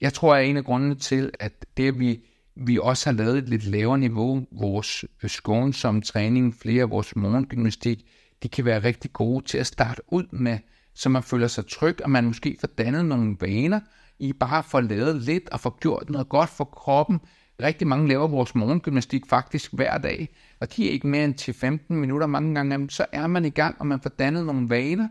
Jeg 0.01 0.13
tror, 0.13 0.35
at 0.35 0.45
en 0.45 0.57
af 0.57 0.65
grundene 0.65 0.95
til, 0.95 1.31
at 1.39 1.65
det, 1.77 1.87
at 1.87 1.99
vi, 1.99 2.19
vi 2.55 2.79
også 2.81 3.09
har 3.09 3.17
lavet 3.17 3.37
et 3.37 3.49
lidt 3.49 3.65
lavere 3.65 3.97
niveau, 3.97 4.45
vores 4.51 5.05
skånsomme 5.27 6.01
træning, 6.01 6.55
flere 6.55 6.81
af 6.81 6.89
vores 6.89 7.15
morgengymnastik, 7.15 8.05
de 8.43 8.49
kan 8.49 8.65
være 8.65 8.83
rigtig 8.83 9.13
gode 9.13 9.45
til 9.45 9.57
at 9.57 9.67
starte 9.67 10.01
ud 10.07 10.23
med, 10.31 10.57
så 10.99 11.09
man 11.09 11.23
føler 11.23 11.47
sig 11.47 11.67
tryg, 11.67 12.03
og 12.03 12.09
man 12.09 12.25
måske 12.25 12.57
får 12.59 12.67
dannet 12.67 13.05
nogle 13.05 13.37
vaner, 13.41 13.79
i 14.19 14.33
bare 14.33 14.63
får 14.63 14.81
lavet 14.81 15.21
lidt 15.21 15.49
og 15.49 15.59
får 15.59 15.77
gjort 15.79 16.09
noget 16.09 16.29
godt 16.29 16.49
for 16.49 16.63
kroppen. 16.63 17.19
Rigtig 17.63 17.87
mange 17.87 18.07
laver 18.07 18.27
vores 18.27 18.55
morgengymnastik 18.55 19.23
faktisk 19.29 19.73
hver 19.73 19.97
dag, 19.97 20.35
og 20.59 20.75
de 20.75 20.87
er 20.87 20.91
ikke 20.91 21.07
mere 21.07 21.25
end 21.25 21.89
10-15 21.89 21.93
minutter 21.93 22.27
mange 22.27 22.55
gange, 22.55 22.89
så 22.89 23.05
er 23.11 23.27
man 23.27 23.45
i 23.45 23.49
gang, 23.49 23.75
og 23.79 23.87
man 23.87 24.01
får 24.01 24.09
dannet 24.09 24.45
nogle 24.45 24.69
vaner, 24.69 25.07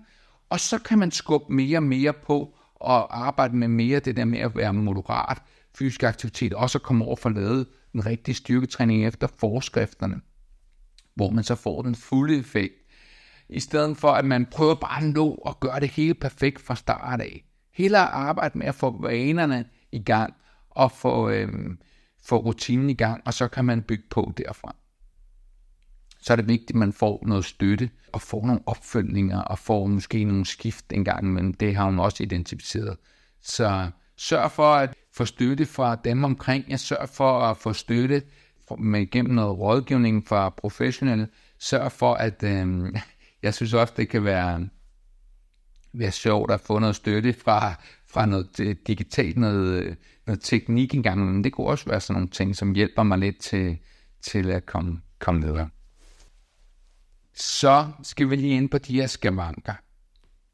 og 0.51 0.61
så 0.61 0.79
kan 0.79 0.99
man 0.99 1.11
skubbe 1.11 1.53
mere 1.53 1.79
og 1.79 1.83
mere 1.83 2.13
på 2.13 2.55
og 2.75 3.27
arbejde 3.27 3.57
med 3.57 3.69
mere 3.69 4.01
det 4.01 4.17
der 4.17 4.25
med 4.25 4.39
at 4.39 4.57
være 4.57 4.75
moderat 4.75 5.43
fysisk 5.79 6.03
aktivitet, 6.03 6.55
og 6.55 6.71
så 6.71 6.79
komme 6.79 7.05
over 7.05 7.17
for 7.17 7.31
lavet 7.31 7.67
en 7.95 8.07
rigtig 8.07 8.37
styrketræning 8.37 9.07
efter 9.07 9.27
forskrifterne, 9.39 10.21
hvor 11.15 11.31
man 11.31 11.45
så 11.45 11.55
får 11.55 11.83
den 11.83 11.95
fulde 11.95 12.39
effekt 12.39 12.75
i 13.49 13.61
stedet 13.61 13.97
for 13.97 14.09
at 14.09 14.25
man 14.25 14.47
prøver 14.47 14.75
bare 14.75 15.03
at 15.03 15.15
nå 15.15 15.43
at 15.49 15.61
gøre 15.61 15.81
det 15.81 15.89
hele 15.89 16.15
perfekt 16.15 16.61
fra 16.61 16.77
start 16.77 17.21
af. 17.21 17.45
Hele 17.73 17.99
arbejde 17.99 18.59
med 18.59 18.67
at 18.67 18.75
få 18.75 19.03
vanerne 19.03 19.65
i 19.93 19.99
gang 19.99 20.35
og 20.71 20.93
få, 20.93 21.29
øhm, 21.29 21.79
få 22.25 22.37
rutinen 22.37 22.91
i 22.91 22.95
gang, 22.95 23.23
og 23.25 23.35
så 23.35 23.49
kan 23.49 23.65
man 23.65 23.83
bygge 23.83 24.05
på 24.11 24.33
derfra. 24.37 24.77
Så 26.21 26.33
er 26.33 26.37
det 26.37 26.49
vigtigt, 26.49 26.71
at 26.71 26.77
man 26.77 26.93
får 26.93 27.23
noget 27.27 27.45
støtte 27.45 27.91
og 28.13 28.23
får 28.23 28.47
nogle 28.47 28.61
opfølgninger 28.67 29.41
og 29.41 29.59
får 29.59 29.87
måske 29.87 30.25
nogle 30.25 30.47
skift 30.47 30.93
en 30.93 31.05
gang, 31.05 31.33
men 31.33 31.53
det 31.53 31.77
har 31.77 31.85
hun 31.85 31.99
også 31.99 32.23
identificeret. 32.23 32.97
Så 33.43 33.91
sørg 34.17 34.51
for 34.51 34.75
at 34.75 34.95
få 35.15 35.25
støtte 35.25 35.67
fra 35.67 35.97
dem 35.97 36.25
omkring 36.25 36.71
jer, 36.71 36.77
sørg 36.77 37.09
for 37.09 37.41
at 37.41 37.57
få 37.57 37.73
støtte 37.73 38.23
med 38.79 39.11
gennem 39.11 39.35
noget 39.35 39.59
rådgivning 39.59 40.27
fra 40.27 40.51
professionelle, 40.51 41.29
sørg 41.59 41.93
for 41.93 42.15
at, 42.15 42.43
øh, 42.43 42.93
jeg 43.43 43.55
synes 43.55 43.75
også, 43.75 43.95
det 43.97 44.09
kan 44.09 44.25
være, 44.25 44.69
være 45.93 46.13
sjovt 46.13 46.51
at 46.51 46.61
få 46.61 46.79
noget 46.79 46.97
støtte 46.97 47.33
fra, 47.33 47.75
fra 48.07 48.27
noget 48.27 48.79
digitalt, 48.87 49.37
noget, 49.37 49.97
noget 50.27 50.41
teknik 50.43 50.95
engang, 50.95 51.21
men 51.21 51.45
det 51.45 51.53
kunne 51.53 51.67
også 51.67 51.85
være 51.89 52.01
sådan 52.01 52.15
nogle 52.15 52.29
ting, 52.29 52.57
som 52.57 52.75
hjælper 52.75 53.03
mig 53.03 53.19
lidt 53.19 53.39
til, 53.39 53.79
til 54.21 54.51
at 54.51 54.67
komme, 54.67 55.01
komme 55.19 55.43
videre. 55.43 55.69
Så 57.35 57.89
skal 58.03 58.31
vi 58.31 58.37
lige 58.37 58.57
ind 58.57 58.69
på 58.69 58.79
de 58.79 59.01
her 59.01 59.07
skavanker. 59.07 59.75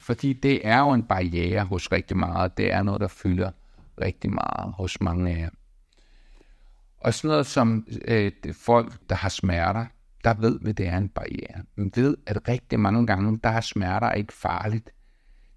Fordi 0.00 0.32
det 0.32 0.66
er 0.66 0.78
jo 0.78 0.90
en 0.90 1.02
barriere 1.02 1.64
hos 1.64 1.92
rigtig 1.92 2.16
meget. 2.16 2.56
Det 2.56 2.72
er 2.72 2.82
noget, 2.82 3.00
der 3.00 3.08
fylder 3.08 3.50
rigtig 4.00 4.30
meget 4.30 4.74
hos 4.76 5.00
mange 5.00 5.30
af 5.30 5.38
jer. 5.38 5.50
Og 6.96 7.14
sådan 7.14 7.28
noget 7.28 7.46
som 7.46 7.86
øh, 8.04 8.32
folk, 8.52 9.08
der 9.08 9.14
har 9.14 9.28
smerter, 9.28 9.86
der 10.24 10.34
ved 10.34 10.58
vi, 10.62 10.70
at 10.70 10.78
det 10.78 10.86
er 10.86 10.98
en 10.98 11.08
barriere. 11.08 11.62
Vi 11.76 11.90
ved, 11.94 12.16
at 12.26 12.48
rigtig 12.48 12.80
mange 12.80 13.06
gange, 13.06 13.40
der 13.44 13.50
er 13.50 13.60
smerter 13.60 14.12
ikke 14.12 14.32
farligt. 14.32 14.90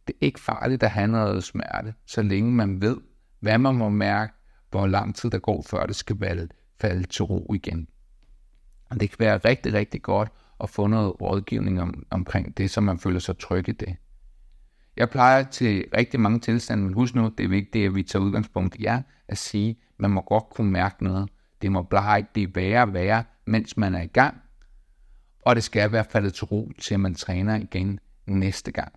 Det 0.08 0.14
er 0.14 0.26
ikke 0.26 0.40
farligt 0.40 0.84
at 0.84 0.90
have 0.90 1.08
noget 1.08 1.44
smerte, 1.44 1.94
så 2.06 2.22
længe 2.22 2.52
man 2.52 2.82
ved, 2.82 2.98
hvad 3.40 3.58
man 3.58 3.76
må 3.76 3.90
mærke, 3.90 4.34
hvor 4.72 4.88
lang 4.88 5.16
tid 5.16 5.30
der 5.30 5.40
går, 5.40 5.62
før 5.62 5.86
det 5.86 5.96
skal 5.96 6.16
valde, 6.20 6.48
falde 6.82 7.04
til 7.04 7.26
ro 7.26 7.54
igen. 7.54 7.88
Og 8.90 9.00
det 9.00 9.10
kan 9.10 9.20
være 9.20 9.38
rigtig, 9.38 9.74
rigtig 9.74 10.02
godt 10.02 10.30
at 10.64 10.70
få 10.70 10.88
noget 10.88 11.22
rådgivning 11.22 11.82
om, 11.82 12.06
omkring 12.10 12.58
det, 12.58 12.72
så 12.72 12.82
man 12.82 13.00
føler 13.00 13.20
sig 13.20 13.38
tryg 13.38 13.70
i 13.70 13.72
det. 13.72 13.96
Jeg 14.98 15.10
plejer 15.10 15.44
til 15.44 15.86
rigtig 15.98 16.20
mange 16.20 16.40
tilstande, 16.40 16.84
men 16.84 16.94
husk 16.94 17.16
nu, 17.16 17.32
det 17.38 17.44
er 17.44 17.50
vigtigt, 17.50 17.86
at 17.86 17.96
vi 17.96 18.04
tager 18.04 18.24
udgangspunkt 18.24 18.76
i 18.76 18.84
jer, 18.84 19.02
at 19.28 19.38
sige, 19.38 19.70
at 19.70 20.00
man 20.00 20.12
må 20.12 20.22
godt 20.22 20.50
kunne 20.50 20.72
mærke 20.72 21.04
noget. 21.04 21.30
Det 21.62 21.72
må 21.72 21.82
bare 21.82 22.18
ikke 22.18 22.34
blive 22.34 22.56
værre 22.56 22.82
og 22.82 22.94
værre, 22.94 23.24
mens 23.46 23.78
man 23.78 23.96
er 23.96 24.02
i 24.02 24.08
gang, 24.08 24.42
og 25.48 25.56
det 25.56 25.64
skal 25.64 25.92
være 25.92 26.06
faldet 26.12 26.34
til 26.34 26.46
ro, 26.46 26.72
til 26.80 26.94
at 26.94 27.00
man 27.00 27.16
træner 27.16 27.56
igen 27.56 28.00
næste 28.26 28.72
gang. 28.72 28.94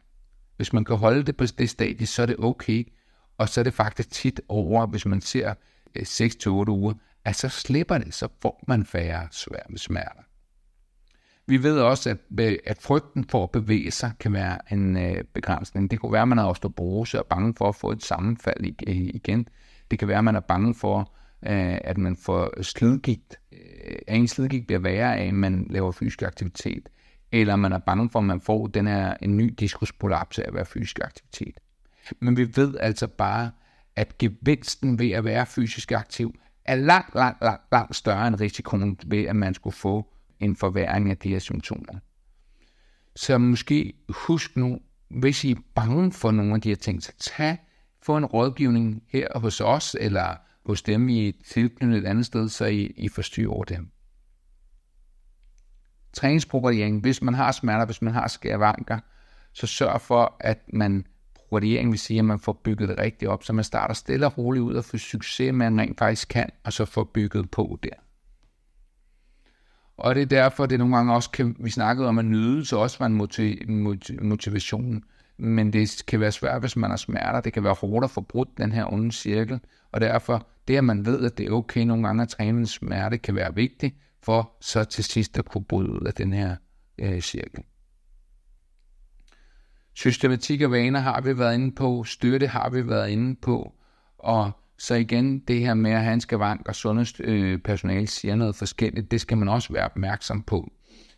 Hvis 0.56 0.72
man 0.72 0.84
kan 0.84 0.96
holde 0.96 1.22
det 1.22 1.36
på 1.36 1.44
det 1.46 1.70
stadie, 1.70 2.06
så 2.06 2.22
er 2.22 2.26
det 2.26 2.36
okay, 2.38 2.92
og 3.38 3.48
så 3.48 3.60
er 3.60 3.64
det 3.64 3.74
faktisk 3.74 4.10
tit 4.10 4.40
over, 4.48 4.86
hvis 4.86 5.06
man 5.06 5.20
ser 5.20 5.54
øh, 5.94 6.02
6-8 6.02 6.70
uger, 6.70 6.94
at 7.24 7.36
så 7.36 7.48
slipper 7.48 7.98
det, 7.98 8.14
så 8.14 8.28
får 8.42 8.64
man 8.68 8.86
færre 8.86 9.28
svære 9.30 9.78
smerter. 9.78 10.22
Vi 11.46 11.62
ved 11.62 11.80
også, 11.80 12.10
at, 12.10 12.18
øh, 12.40 12.58
at 12.66 12.78
frygten 12.78 13.24
for 13.24 13.42
at 13.42 13.50
bevæge 13.50 13.90
sig 13.90 14.12
kan 14.20 14.32
være 14.32 14.72
en 14.72 14.96
øh, 14.96 15.24
begrænsning. 15.34 15.90
Det 15.90 16.00
kunne 16.00 16.12
være, 16.12 16.22
at 16.22 16.28
man 16.28 16.38
har 16.38 16.46
osteoporose 16.46 17.18
og 17.18 17.24
er 17.24 17.28
bange 17.28 17.54
for 17.58 17.68
at 17.68 17.76
få 17.76 17.90
et 17.90 18.04
sammenfald 18.04 18.64
igen. 19.14 19.48
Det 19.90 19.98
kan 19.98 20.08
være, 20.08 20.18
at 20.18 20.24
man 20.24 20.36
er 20.36 20.40
bange 20.40 20.74
for, 20.74 21.14
øh, 21.46 21.78
at 21.84 21.98
man 21.98 22.16
får 22.16 22.62
slidgigt 22.62 23.40
øh, 23.52 23.58
at 24.06 24.16
ens 24.16 24.30
slidgigt 24.30 24.66
bliver 24.66 24.80
værre 24.80 25.16
af, 25.16 25.26
at 25.26 25.34
man 25.34 25.66
laver 25.70 25.92
fysisk 25.92 26.22
aktivitet, 26.22 26.88
eller 27.32 27.56
man 27.56 27.72
er 27.72 27.78
bange 27.78 28.10
for, 28.10 28.18
at 28.18 28.24
man 28.24 28.40
får 28.40 28.66
den 28.66 28.86
her 28.86 29.14
en 29.22 29.36
ny 29.36 29.54
diskusprolaps 29.58 30.38
af 30.38 30.44
at 30.48 30.54
være 30.54 30.66
fysisk 30.66 31.00
aktivitet. 31.04 31.60
Men 32.20 32.36
vi 32.36 32.56
ved 32.56 32.76
altså 32.80 33.06
bare, 33.06 33.50
at 33.96 34.18
gevinsten 34.18 34.98
ved 34.98 35.10
at 35.10 35.24
være 35.24 35.46
fysisk 35.46 35.92
aktiv 35.92 36.34
er 36.64 36.74
langt, 36.74 37.14
langt, 37.14 37.42
langt, 37.42 37.62
langt 37.72 37.96
større 37.96 38.28
end 38.28 38.40
risikoen 38.40 38.98
ved, 39.06 39.24
at 39.24 39.36
man 39.36 39.54
skulle 39.54 39.76
få 39.76 40.14
en 40.40 40.56
forværing 40.56 41.10
af 41.10 41.16
de 41.16 41.28
her 41.28 41.38
symptomer. 41.38 41.98
Så 43.16 43.38
måske 43.38 43.92
husk 44.08 44.56
nu, 44.56 44.78
hvis 45.08 45.44
I 45.44 45.50
er 45.50 45.56
bange 45.74 46.12
for 46.12 46.30
nogle 46.30 46.54
af 46.54 46.60
de 46.60 46.68
her 46.68 46.76
ting, 46.76 47.02
så 47.02 47.12
tag, 47.18 47.58
få 48.02 48.16
en 48.16 48.24
rådgivning 48.24 49.02
her 49.08 49.38
hos 49.38 49.60
os, 49.60 49.96
eller 50.00 50.36
hos 50.66 50.82
dem 50.82 51.08
i 51.08 51.32
tilknyttet 51.32 51.98
et 51.98 52.06
andet 52.06 52.26
sted, 52.26 52.48
så 52.48 52.64
I, 52.64 52.92
I 52.96 53.08
får 53.08 53.22
styr 53.22 53.50
over 53.50 53.64
dem. 53.64 53.90
Træningsprogrammering, 56.12 57.00
hvis 57.00 57.22
man 57.22 57.34
har 57.34 57.52
smerter, 57.52 57.84
hvis 57.84 58.02
man 58.02 58.12
har 58.12 58.28
skærvanker, 58.28 58.98
så 59.52 59.66
sørg 59.66 60.00
for, 60.00 60.36
at 60.40 60.58
man 60.72 61.06
programmering 61.34 61.90
vil 61.90 61.98
sige, 61.98 62.18
at 62.18 62.24
man 62.24 62.38
får 62.38 62.60
bygget 62.64 62.88
det 62.88 62.98
rigtigt 62.98 63.30
op, 63.30 63.44
så 63.44 63.52
man 63.52 63.64
starter 63.64 63.94
stille 63.94 64.26
og 64.26 64.38
roligt 64.38 64.62
ud 64.62 64.74
og 64.74 64.84
får 64.84 64.98
succes 64.98 65.54
man 65.54 65.80
rent 65.80 65.98
faktisk 65.98 66.28
kan, 66.28 66.50
og 66.64 66.72
så 66.72 66.84
får 66.84 67.04
bygget 67.04 67.50
på 67.50 67.78
der. 67.82 67.88
Og 69.96 70.14
det 70.14 70.22
er 70.22 70.26
derfor, 70.26 70.66
det 70.66 70.78
nogle 70.78 70.96
gange 70.96 71.14
også 71.14 71.30
kan, 71.30 71.56
vi 71.58 71.70
snakkede 71.70 72.08
om, 72.08 72.18
at 72.18 72.24
nydelse 72.24 72.76
også 72.76 72.98
var 72.98 73.06
en 73.06 74.28
motivation 74.28 75.04
men 75.40 75.72
det 75.72 76.02
kan 76.06 76.20
være 76.20 76.32
svært, 76.32 76.60
hvis 76.60 76.76
man 76.76 76.90
har 76.90 76.96
smerter. 76.96 77.40
Det 77.40 77.52
kan 77.52 77.64
være 77.64 77.74
hårdt 77.74 78.04
at 78.04 78.10
få 78.10 78.20
brudt 78.20 78.48
den 78.58 78.72
her 78.72 78.92
onde 78.92 79.12
cirkel, 79.12 79.60
og 79.92 80.00
derfor 80.00 80.46
det, 80.68 80.76
at 80.76 80.84
man 80.84 81.06
ved, 81.06 81.24
at 81.24 81.38
det 81.38 81.46
er 81.46 81.50
okay 81.50 81.80
nogle 81.84 82.06
gange 82.06 82.22
at 82.22 82.28
træne 82.28 82.58
en 82.58 82.66
smerte, 82.66 83.18
kan 83.18 83.34
være 83.34 83.54
vigtigt, 83.54 83.94
for 84.22 84.56
så 84.60 84.84
til 84.84 85.04
sidst 85.04 85.38
at 85.38 85.44
kunne 85.44 85.64
bryde 85.64 85.90
ud 85.90 86.06
af 86.06 86.14
den 86.14 86.32
her 86.32 86.56
øh, 86.98 87.20
cirkel. 87.20 87.64
Systematik 89.94 90.62
og 90.62 90.70
vaner 90.70 91.00
har 91.00 91.20
vi 91.20 91.38
været 91.38 91.54
inde 91.54 91.72
på, 91.72 92.04
støtte 92.04 92.46
har 92.46 92.70
vi 92.70 92.88
været 92.88 93.10
inde 93.10 93.36
på, 93.36 93.72
og 94.18 94.52
så 94.78 94.94
igen 94.94 95.38
det 95.38 95.60
her 95.60 95.74
med 95.74 95.90
at 95.90 96.02
have 96.02 96.14
en 96.14 96.20
skavank 96.20 96.68
og 96.68 96.74
sundhedspersonale 96.74 98.00
øh, 98.00 98.08
siger 98.08 98.34
noget 98.34 98.54
forskelligt, 98.54 99.10
det 99.10 99.20
skal 99.20 99.38
man 99.38 99.48
også 99.48 99.72
være 99.72 99.84
opmærksom 99.84 100.42
på. 100.42 100.70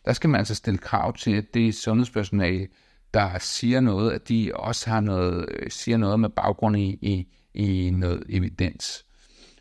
Der 0.05 0.13
skal 0.13 0.31
man 0.31 0.39
altså 0.39 0.55
stille 0.55 0.79
krav 0.79 1.17
til, 1.17 1.33
at 1.33 1.55
det 1.55 1.75
sundhedspersonale, 1.75 2.69
der 3.15 3.39
siger 3.39 3.81
noget, 3.81 4.13
at 4.13 4.29
de 4.29 4.53
også 4.55 4.91
har 4.91 5.01
noget, 5.01 5.47
øh, 5.49 5.71
siger 5.71 5.97
noget 5.97 6.21
med 6.21 6.29
baggrund 6.29 6.77
i, 6.77 6.99
i, 7.03 7.29
i 7.55 7.91
noget 7.91 8.23
evidens. 8.29 9.05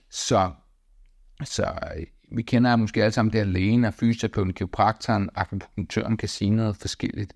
Så, 0.09 0.51
så 1.43 1.63
øh, 1.63 2.05
vi 2.31 2.41
kender 2.41 2.75
måske 2.75 3.03
alle 3.03 3.11
sammen 3.11 3.33
det, 3.33 3.39
at 3.39 3.47
lægen 3.47 3.85
og 3.85 3.93
fysioterapeuten, 3.93 4.53
kiropraktoren, 4.53 5.29
akupunktøren 5.35 6.17
kan 6.17 6.29
sige 6.29 6.51
noget 6.51 6.75
forskelligt. 6.75 7.33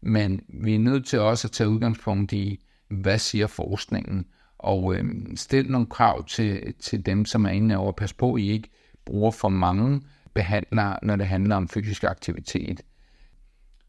Men 0.00 0.40
vi 0.48 0.74
er 0.74 0.78
nødt 0.78 1.06
til 1.06 1.20
også 1.20 1.48
at 1.48 1.52
tage 1.52 1.68
udgangspunkt 1.68 2.32
i, 2.32 2.64
hvad 2.88 3.18
siger 3.18 3.46
forskningen, 3.46 4.26
og 4.58 4.94
øh, 4.94 5.04
stille 5.36 5.70
nogle 5.70 5.86
krav 5.86 6.26
til, 6.26 6.74
til 6.80 7.06
dem, 7.06 7.24
som 7.24 7.44
er 7.44 7.50
inde 7.50 7.76
over. 7.76 7.92
Pas 7.92 8.12
på, 8.12 8.34
at 8.34 8.40
I 8.40 8.50
ikke 8.50 8.70
bruger 9.04 9.30
for 9.30 9.48
mange 9.48 10.00
behandlere, 10.34 10.98
når 11.02 11.16
det 11.16 11.26
handler 11.26 11.56
om 11.56 11.68
fysisk 11.68 12.04
aktivitet. 12.04 12.80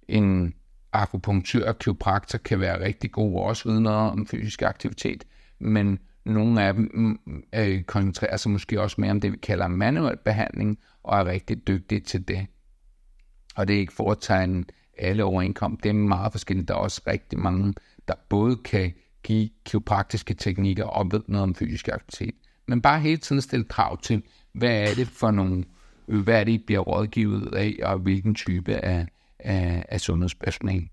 En 0.08 0.54
akupunktør 1.02 1.68
og 1.68 1.80
kiropraktor 1.80 2.38
kan 2.38 2.60
være 2.60 2.86
rigtig 2.86 3.12
gode, 3.12 3.44
også 3.44 3.70
uden 3.70 3.84
noget 3.84 4.12
om 4.12 4.28
fysisk 4.28 4.62
aktivitet, 4.62 5.24
men 5.60 6.00
nogle 6.26 6.64
af 6.64 6.74
dem 6.74 6.92
mm, 6.94 7.44
øh, 7.56 7.84
koncentrerer 7.84 8.38
sig 8.38 8.52
måske 8.52 8.82
også 8.82 9.02
mere 9.02 9.12
om 9.12 9.22
det, 9.22 9.32
vi 9.32 9.38
kalder 9.38 9.68
manuel 9.68 10.18
behandling, 10.26 10.78
og 11.04 11.20
er 11.20 11.26
rigtig 11.26 11.68
dygtige 11.68 12.02
til 12.02 12.28
det. 12.28 12.48
Og 13.56 13.68
det 13.68 13.76
er 13.76 13.80
ikke 13.80 13.94
for 13.94 14.12
at 14.12 14.18
tegne 14.22 14.64
alle 14.98 15.24
overenkom. 15.24 15.80
Det 15.84 15.90
er 15.90 15.94
meget 15.94 16.32
forskelligt. 16.32 16.68
Der 16.68 16.74
er 16.74 16.78
også 16.78 17.02
rigtig 17.08 17.40
mange, 17.40 17.74
der 18.08 18.14
både 18.30 18.56
kan 18.56 18.94
give 19.24 19.50
kiropraktiske 19.66 20.34
teknikker 20.34 20.86
og 20.86 21.12
ved 21.12 21.22
noget 21.28 21.44
om 21.44 21.56
fysisk 21.56 21.88
aktivitet. 21.88 22.36
Men 22.68 22.82
bare 22.82 23.00
hele 23.00 23.18
tiden 23.18 23.42
stille 23.42 23.66
krav 23.66 24.02
til, 24.02 24.24
hvad 24.54 24.82
er 24.82 24.96
det 24.96 25.08
for 25.08 25.32
nogle, 25.32 25.64
hvad 26.06 26.40
er 26.40 26.44
det, 26.44 26.52
I 26.52 26.58
bliver 26.58 26.80
rådgivet 26.80 27.56
af, 27.56 27.76
og 27.84 28.00
hvilken 28.00 28.36
type 28.36 28.76
af, 28.76 29.08
af, 29.40 29.86
af 29.90 30.02
sundhedspersonale. 30.02 30.88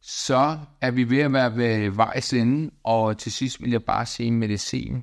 Så 0.00 0.58
er 0.80 0.90
vi 0.90 1.10
ved 1.10 1.18
at 1.18 1.32
være 1.32 1.56
ved 1.56 1.90
vejs 1.90 2.32
ende, 2.32 2.70
og 2.82 3.18
til 3.18 3.32
sidst 3.32 3.62
vil 3.62 3.70
jeg 3.70 3.82
bare 3.82 4.06
sige 4.06 4.30
medicin. 4.30 5.02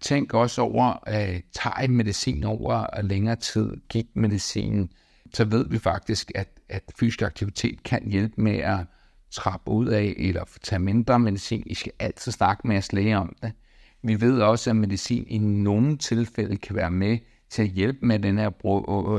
Tænk 0.00 0.34
også 0.34 0.62
over, 0.62 1.08
at 1.08 1.42
tager 1.54 1.88
medicin 1.88 2.44
over 2.44 3.02
længere 3.02 3.36
tid, 3.36 3.72
gik 3.88 4.06
medicin, 4.14 4.90
så 5.34 5.44
ved 5.44 5.68
vi 5.68 5.78
faktisk, 5.78 6.32
at, 6.34 6.48
at 6.68 6.82
fysisk 6.98 7.22
aktivitet 7.22 7.82
kan 7.82 8.10
hjælpe 8.10 8.40
med 8.40 8.56
at 8.56 8.78
trappe 9.30 9.70
ud 9.70 9.86
af, 9.86 10.14
eller 10.18 10.44
tage 10.62 10.78
mindre 10.78 11.18
medicin. 11.18 11.62
I 11.66 11.74
skal 11.74 11.92
altid 11.98 12.32
snakke 12.32 12.66
med 12.66 12.74
jeres 12.74 12.92
læge 12.92 13.16
om 13.16 13.36
det. 13.42 13.52
Vi 14.02 14.20
ved 14.20 14.40
også, 14.40 14.70
at 14.70 14.76
medicin 14.76 15.24
i 15.28 15.38
nogle 15.38 15.96
tilfælde 15.96 16.56
kan 16.56 16.76
være 16.76 16.90
med 16.90 17.18
til 17.50 17.62
at 17.62 17.68
hjælpe 17.68 18.06
med 18.06 18.18
den 18.18 18.38
her 18.38 18.66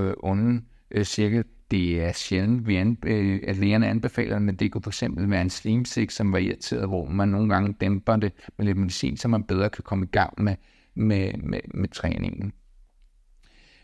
øh, 0.01 0.13
onde 0.23 0.61
øh, 0.91 1.05
cirkel. 1.05 1.43
Det 1.71 2.03
er 2.03 2.11
sjældent, 2.11 2.67
vi 2.67 2.77
anbe- 2.77 3.07
øh, 3.09 3.39
at 3.47 3.57
lægerne 3.57 3.87
anbefaler 3.87 4.39
men 4.39 4.55
det 4.55 4.71
kunne 4.71 4.81
fx 4.81 5.03
være 5.17 5.41
en 5.41 5.49
slimsik, 5.49 6.11
som 6.11 6.31
var 6.31 6.37
irriteret, 6.37 6.87
hvor 6.87 7.05
man 7.05 7.29
nogle 7.29 7.53
gange 7.53 7.73
dæmper 7.81 8.15
det 8.15 8.33
med 8.57 8.65
lidt 8.65 8.77
medicin, 8.77 9.17
så 9.17 9.27
man 9.27 9.43
bedre 9.43 9.69
kan 9.69 9.83
komme 9.83 10.05
i 10.05 10.09
gang 10.11 10.43
med, 10.43 10.55
med, 10.95 11.33
med, 11.33 11.59
med 11.73 11.89
træningen. 11.89 12.53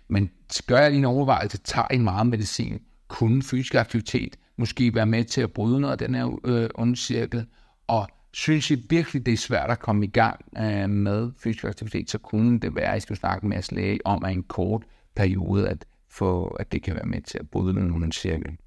Men 0.07 0.29
gør 0.67 0.77
jeg 0.77 0.89
lige 0.91 0.99
en 0.99 1.05
overvejelse, 1.05 1.57
tager 1.57 1.87
en 1.87 2.03
meget 2.03 2.27
medicin, 2.27 2.79
kunne 3.07 3.43
fysisk 3.43 3.75
aktivitet 3.75 4.37
måske 4.57 4.95
være 4.95 5.05
med 5.05 5.23
til 5.23 5.41
at 5.41 5.53
bryde 5.53 5.79
noget 5.79 5.91
af 5.91 5.97
den 5.97 6.15
her 6.15 6.39
øh, 6.45 6.69
onde 6.75 6.95
cirkel, 6.95 7.45
og 7.87 8.07
synes 8.33 8.71
I 8.71 8.85
virkelig, 8.89 9.25
det 9.25 9.33
er 9.33 9.37
svært 9.37 9.69
at 9.69 9.79
komme 9.79 10.05
i 10.05 10.09
gang 10.09 10.45
øh, 10.57 10.89
med 10.89 11.31
fysisk 11.43 11.63
aktivitet, 11.63 12.09
så 12.09 12.17
kunne 12.17 12.59
det 12.59 12.75
være, 12.75 12.91
at 12.91 12.97
I 12.97 12.99
skulle 12.99 13.17
snakke 13.17 13.47
med 13.47 13.55
jeres 13.55 13.71
læge 13.71 13.99
om, 14.05 14.25
at 14.25 14.31
en 14.31 14.43
kort 14.43 14.83
periode, 15.15 15.69
at, 15.69 15.85
for 16.13 16.55
at 16.59 16.71
det 16.71 16.83
kan 16.83 16.95
være 16.95 17.05
med 17.05 17.21
til 17.21 17.37
at 17.37 17.49
bryde 17.49 17.73
nogle 17.73 18.11
cirkel. 18.11 18.57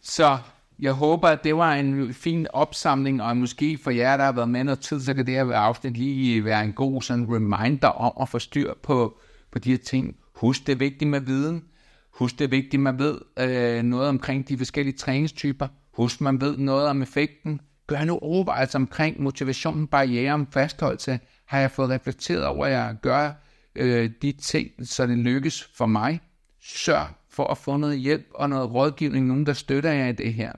Så 0.00 0.38
jeg 0.78 0.92
håber, 0.92 1.28
at 1.28 1.44
det 1.44 1.56
var 1.56 1.74
en 1.74 2.14
fin 2.14 2.46
opsamling, 2.52 3.22
og 3.22 3.36
måske 3.36 3.78
for 3.78 3.90
jer, 3.90 4.16
der 4.16 4.24
har 4.24 4.32
været 4.32 4.48
med 4.48 4.64
noget 4.64 4.80
tid, 4.80 5.00
så 5.00 5.14
kan 5.14 5.26
det 5.26 5.34
her 5.34 5.52
afsnit 5.52 5.96
lige 5.96 6.44
være 6.44 6.64
en 6.64 6.72
god 6.72 7.02
sådan 7.02 7.34
reminder 7.34 7.88
om 7.88 8.12
at 8.22 8.28
få 8.28 8.38
styr 8.38 8.72
på, 8.82 9.18
på 9.52 9.58
de 9.58 9.70
her 9.70 9.78
ting. 9.78 10.16
Husk, 10.34 10.66
det 10.66 10.72
er 10.72 10.76
vigtigt 10.76 11.10
med 11.10 11.20
viden. 11.20 11.64
Husk, 12.10 12.38
det 12.38 12.44
er 12.44 12.48
vigtigt, 12.48 12.82
man 12.82 12.98
ved 12.98 13.18
øh, 13.38 13.82
noget 13.82 14.08
omkring 14.08 14.48
de 14.48 14.58
forskellige 14.58 14.96
træningstyper. 14.96 15.68
Husk, 15.94 16.20
man 16.20 16.40
ved 16.40 16.56
noget 16.56 16.88
om 16.88 17.02
effekten. 17.02 17.60
Gør 17.86 18.04
nu 18.04 18.18
overvejelser 18.18 18.78
omkring 18.78 19.22
motivationen, 19.22 19.86
barriere 19.86 20.46
fastholdelse. 20.50 21.20
Har 21.46 21.58
jeg 21.58 21.70
fået 21.70 21.90
reflekteret 21.90 22.46
over, 22.46 22.66
at 22.66 22.72
jeg 22.72 22.96
gør 23.02 23.30
øh, 23.74 24.10
de 24.22 24.32
ting, 24.32 24.70
så 24.82 25.06
det 25.06 25.18
lykkes 25.18 25.68
for 25.74 25.86
mig? 25.86 26.20
Sørg 26.62 27.08
for 27.30 27.44
at 27.44 27.58
få 27.58 27.76
noget 27.76 27.98
hjælp 27.98 28.26
og 28.34 28.50
noget 28.50 28.70
rådgivning, 28.70 29.26
nogen 29.26 29.46
der 29.46 29.52
støtter 29.52 29.92
jer 29.92 30.08
i 30.08 30.12
det 30.12 30.34
her. 30.34 30.52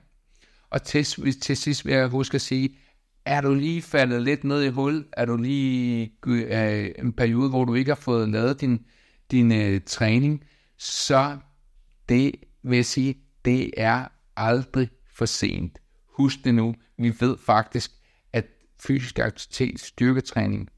Og 0.69 0.83
til, 0.83 1.05
til 1.41 1.57
sidst 1.57 1.85
vil 1.85 1.93
jeg 1.93 2.07
huske 2.07 2.35
at 2.35 2.41
sige, 2.41 2.77
er 3.25 3.41
du 3.41 3.53
lige 3.53 3.81
faldet 3.81 4.21
lidt 4.21 4.43
ned 4.43 4.63
i 4.63 4.69
hul? 4.69 5.05
Er 5.13 5.25
du 5.25 5.37
lige 5.37 6.13
øh, 6.27 6.91
en 6.99 7.13
periode, 7.13 7.49
hvor 7.49 7.65
du 7.65 7.73
ikke 7.73 7.91
har 7.91 7.95
fået 7.95 8.29
lavet 8.29 8.61
din, 8.61 8.85
din 9.31 9.51
øh, 9.51 9.81
træning? 9.85 10.43
så 10.77 11.37
det 12.09 12.31
vil 12.63 12.75
jeg 12.75 12.85
sige, 12.85 13.15
det 13.45 13.71
er 13.77 14.07
aldrig 14.35 14.89
for 15.13 15.25
sent. 15.25 15.79
Husk 16.07 16.43
det 16.43 16.55
nu, 16.55 16.75
vi 16.97 17.13
ved 17.19 17.37
faktisk, 17.37 17.91
at 18.33 18.45
fysisk 18.79 19.19
aktivitet, 19.19 19.79
styrketræning, 19.79 20.69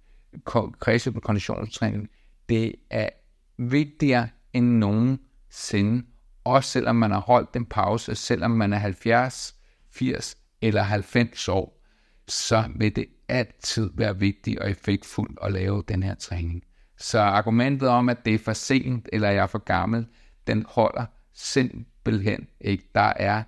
kreativ 0.79 1.21
konditionstræning, 1.21 2.09
det 2.49 2.75
er 2.89 3.09
vigtigere 3.57 4.29
end 4.57 4.77
nogensinde, 4.77 6.05
også 6.43 6.69
selvom 6.69 6.95
man 6.95 7.11
har 7.11 7.19
holdt 7.19 7.55
en 7.55 7.65
pause, 7.65 8.15
selvom 8.15 8.51
man 8.51 8.73
er 8.73 8.77
70, 8.77 9.55
80 9.91 10.37
eller 10.61 10.81
90 10.81 11.47
år, 11.49 11.83
så 12.27 12.63
vil 12.75 12.95
det 12.95 13.05
altid 13.27 13.89
være 13.93 14.19
vigtigt 14.19 14.59
og 14.59 14.71
effektfuldt 14.71 15.39
at 15.41 15.51
lave 15.51 15.83
den 15.87 16.03
her 16.03 16.15
træning. 16.15 16.63
Så 16.97 17.19
argumentet 17.19 17.89
om, 17.89 18.09
at 18.09 18.25
det 18.25 18.33
er 18.33 18.39
for 18.39 18.53
sent, 18.53 19.09
eller 19.13 19.29
jeg 19.29 19.43
er 19.43 19.47
for 19.47 19.63
gammel, 19.63 20.07
den 20.47 20.65
holder 20.69 21.05
simpelthen 21.33 22.47
ikke. 22.61 22.89
Der 22.95 23.13
er 23.15 23.43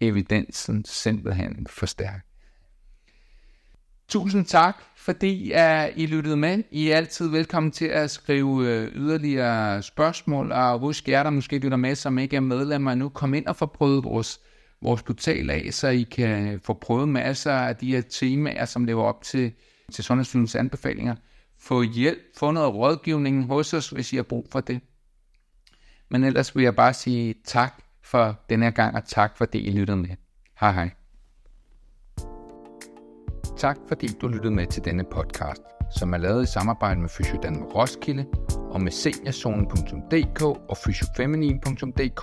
evidensen 0.00 0.84
simpelthen 0.84 1.66
for 1.66 1.86
stærk. 1.86 2.26
Tusind 4.10 4.44
tak, 4.44 4.76
fordi 4.96 5.52
uh, 5.54 5.98
I 5.98 6.06
lyttede 6.06 6.36
med. 6.36 6.62
I 6.70 6.88
er 6.88 6.96
altid 6.96 7.28
velkommen 7.28 7.72
til 7.72 7.84
at 7.84 8.10
skrive 8.10 8.46
uh, 8.46 8.94
yderligere 8.94 9.82
spørgsmål, 9.82 10.52
og 10.52 10.78
husk 10.78 11.08
jer, 11.08 11.22
der 11.22 11.30
måske 11.30 11.58
lytter 11.58 11.76
med, 11.76 11.94
som 11.94 12.18
ikke 12.18 12.36
er 12.36 12.40
medlemmer 12.40 12.94
nu, 12.94 13.08
kom 13.08 13.34
ind 13.34 13.46
og 13.46 13.56
få 13.56 13.66
prøvet 13.66 14.04
vores, 14.04 14.40
vores 14.82 15.02
portal 15.02 15.50
af, 15.50 15.68
så 15.70 15.88
I 15.88 16.02
kan 16.02 16.60
få 16.64 16.74
prøvet 16.74 17.08
masser 17.08 17.52
af 17.52 17.76
de 17.76 17.94
her 17.94 18.00
temaer, 18.00 18.64
som 18.64 18.84
lever 18.84 19.02
op 19.02 19.22
til, 19.22 19.52
til 19.92 20.04
Sundhedsstyrelsens 20.04 20.54
anbefalinger 20.54 21.14
få 21.60 21.82
hjælp, 21.82 22.18
få 22.36 22.50
noget 22.50 22.74
rådgivning 22.74 23.46
hos 23.46 23.74
os, 23.74 23.90
hvis 23.90 24.12
I 24.12 24.16
har 24.16 24.22
brug 24.22 24.46
for 24.52 24.60
det. 24.60 24.80
Men 26.08 26.24
ellers 26.24 26.56
vil 26.56 26.62
jeg 26.62 26.76
bare 26.76 26.94
sige 26.94 27.34
tak 27.44 27.82
for 28.02 28.40
denne 28.50 28.64
her 28.64 28.70
gang, 28.70 28.96
og 28.96 29.04
tak 29.04 29.36
for 29.36 29.44
det, 29.44 29.58
I 29.58 29.70
lyttede 29.70 29.96
med. 29.96 30.16
Hej 30.60 30.72
hej. 30.72 30.99
Tak 33.60 33.76
fordi 33.88 34.08
du 34.20 34.28
lyttede 34.28 34.54
med 34.54 34.66
til 34.66 34.84
denne 34.84 35.04
podcast, 35.04 35.62
som 35.98 36.12
er 36.12 36.18
lavet 36.18 36.42
i 36.42 36.46
samarbejde 36.46 37.00
med 37.00 37.08
Fysiodanmark 37.08 37.74
Roskilde 37.74 38.26
og 38.70 38.80
med 38.80 38.92
seniorzonen.dk 38.92 40.42
og 40.42 40.76
fysiofeminin.dk, 40.76 42.22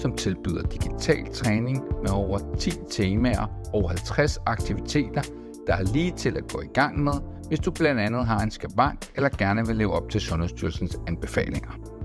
som 0.00 0.16
tilbyder 0.16 0.62
digital 0.62 1.34
træning 1.34 1.84
med 2.02 2.10
over 2.10 2.38
10 2.58 2.70
temaer 2.90 3.46
og 3.74 3.90
50 3.90 4.38
aktiviteter, 4.46 5.22
der 5.66 5.74
er 5.74 5.82
lige 5.82 6.12
til 6.12 6.36
at 6.36 6.52
gå 6.52 6.60
i 6.60 6.72
gang 6.74 7.04
med, 7.04 7.14
hvis 7.48 7.60
du 7.60 7.70
blandt 7.70 8.00
andet 8.00 8.26
har 8.26 8.40
en 8.40 8.50
skavank 8.50 9.10
eller 9.16 9.28
gerne 9.28 9.66
vil 9.66 9.76
leve 9.76 9.92
op 9.92 10.10
til 10.10 10.20
Sundhedsstyrelsens 10.20 10.98
anbefalinger. 11.06 11.95